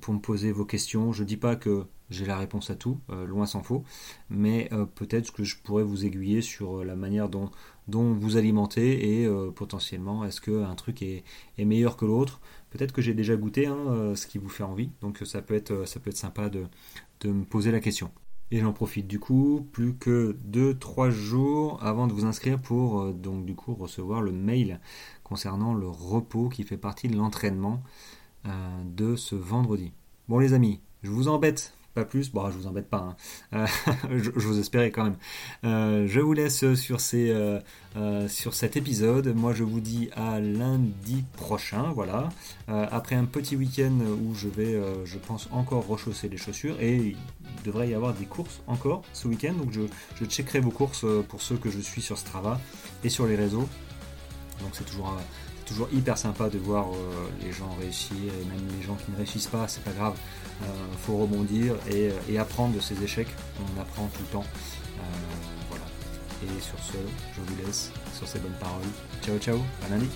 pour 0.00 0.12
me 0.12 0.18
poser 0.18 0.50
vos 0.50 0.64
questions. 0.64 1.12
Je 1.12 1.22
ne 1.22 1.28
dis 1.28 1.36
pas 1.36 1.54
que 1.54 1.86
j'ai 2.10 2.26
la 2.26 2.36
réponse 2.36 2.70
à 2.70 2.74
tout, 2.74 2.98
loin 3.08 3.46
s'en 3.46 3.62
faut, 3.62 3.84
mais 4.28 4.68
peut-être 4.96 5.32
que 5.32 5.44
je 5.44 5.56
pourrais 5.58 5.84
vous 5.84 6.04
aiguiller 6.04 6.42
sur 6.42 6.82
la 6.82 6.96
manière 6.96 7.28
dont, 7.28 7.52
vous 7.86 8.36
alimentez 8.36 9.22
et 9.22 9.28
potentiellement 9.54 10.24
est-ce 10.24 10.40
qu'un 10.40 10.74
truc 10.74 11.02
est, 11.02 11.22
est, 11.56 11.64
meilleur 11.64 11.96
que 11.96 12.04
l'autre. 12.04 12.40
Peut-être 12.70 12.90
que 12.90 13.00
j'ai 13.00 13.14
déjà 13.14 13.36
goûté 13.36 13.68
hein, 13.68 14.16
ce 14.16 14.26
qui 14.26 14.38
vous 14.38 14.48
fait 14.48 14.64
envie, 14.64 14.90
donc 15.00 15.22
ça 15.24 15.40
peut 15.40 15.54
être, 15.54 15.86
ça 15.86 16.00
peut 16.00 16.10
être 16.10 16.16
sympa 16.16 16.48
de, 16.48 16.66
me 17.28 17.44
poser 17.44 17.70
la 17.70 17.80
question. 17.80 18.10
Et 18.50 18.60
j'en 18.60 18.72
profite 18.72 19.06
du 19.06 19.18
coup, 19.18 19.66
plus 19.72 19.96
que 19.96 20.36
2-3 20.48 21.10
jours 21.10 21.82
avant 21.82 22.06
de 22.06 22.12
vous 22.12 22.24
inscrire 22.24 22.60
pour 22.60 23.00
euh, 23.00 23.12
donc 23.12 23.44
du 23.44 23.54
coup 23.54 23.74
recevoir 23.74 24.20
le 24.20 24.32
mail 24.32 24.80
concernant 25.22 25.74
le 25.74 25.88
repos 25.88 26.48
qui 26.48 26.62
fait 26.62 26.76
partie 26.76 27.08
de 27.08 27.16
l'entraînement 27.16 27.82
euh, 28.46 28.50
de 28.84 29.16
ce 29.16 29.34
vendredi. 29.34 29.92
Bon 30.28 30.38
les 30.38 30.52
amis, 30.52 30.80
je 31.02 31.10
vous 31.10 31.28
embête 31.28 31.74
pas 31.94 32.04
plus. 32.04 32.30
Bon, 32.30 32.50
je 32.50 32.56
vous 32.56 32.66
embête 32.66 32.88
pas. 32.88 33.16
Hein. 33.52 33.66
Euh, 34.12 34.18
je, 34.18 34.30
vous 34.30 34.58
espérais 34.58 34.90
quand 34.90 35.04
même. 35.04 35.16
Euh, 35.64 36.06
je 36.08 36.20
vous 36.20 36.32
laisse 36.32 36.74
sur, 36.74 37.00
ces, 37.00 37.30
euh, 37.30 38.28
sur 38.28 38.54
cet 38.54 38.76
épisode. 38.76 39.34
Moi, 39.34 39.54
je 39.54 39.64
vous 39.64 39.80
dis 39.80 40.10
à 40.14 40.40
lundi 40.40 41.24
prochain. 41.36 41.92
Voilà. 41.94 42.28
après 42.68 43.14
un 43.14 43.24
petit 43.24 43.56
week-end 43.56 43.92
où 44.22 44.34
je 44.34 44.48
vais, 44.48 44.80
je 45.04 45.18
pense, 45.18 45.48
encore 45.52 45.86
rechausser 45.86 46.28
les 46.28 46.36
chaussures. 46.36 46.76
Et 46.80 46.96
il 46.96 47.62
devrait 47.64 47.88
y 47.88 47.94
avoir 47.94 48.12
des 48.14 48.26
courses 48.26 48.60
encore 48.66 49.02
ce 49.12 49.28
week-end. 49.28 49.54
Donc, 49.54 49.72
je, 49.72 49.82
je 50.16 50.24
checkerai 50.24 50.60
vos 50.60 50.70
courses 50.70 51.06
pour 51.28 51.40
ceux 51.40 51.56
que 51.56 51.70
je 51.70 51.80
suis 51.80 52.02
sur 52.02 52.18
Strava 52.18 52.60
et 53.04 53.08
sur 53.08 53.26
les 53.26 53.36
réseaux. 53.36 53.68
Donc, 54.60 54.70
c'est 54.72 54.84
toujours 54.84 55.16
toujours 55.66 55.88
hyper 55.92 56.18
sympa 56.18 56.48
de 56.48 56.58
voir 56.58 56.86
les 57.42 57.52
gens 57.52 57.74
réussir 57.80 58.16
et 58.16 58.44
même 58.44 58.60
les 58.78 58.84
gens 58.84 58.96
qui 58.96 59.10
ne 59.10 59.16
réussissent 59.16 59.46
pas, 59.46 59.66
c'est 59.68 59.82
pas 59.82 59.92
grave. 59.92 60.14
Il 60.60 60.66
euh, 60.66 60.96
faut 61.04 61.16
rebondir 61.16 61.74
euh, 61.90 62.12
et, 62.28 62.38
apprendre 62.38 62.74
de 62.74 62.80
ses 62.80 63.02
échecs. 63.02 63.28
On 63.60 63.80
apprend 63.80 64.06
tout 64.06 64.20
le 64.20 64.28
temps. 64.28 64.44
Euh, 64.44 65.02
voilà. 65.68 65.84
Et 66.44 66.60
sur 66.60 66.78
ce, 66.78 66.96
je 67.34 67.40
vous 67.40 67.66
laisse 67.66 67.90
sur 68.14 68.26
ces 68.26 68.38
bonnes 68.38 68.56
paroles. 68.60 68.82
Ciao 69.22 69.38
ciao, 69.38 69.58
à 69.86 69.90
lundi 69.90 70.08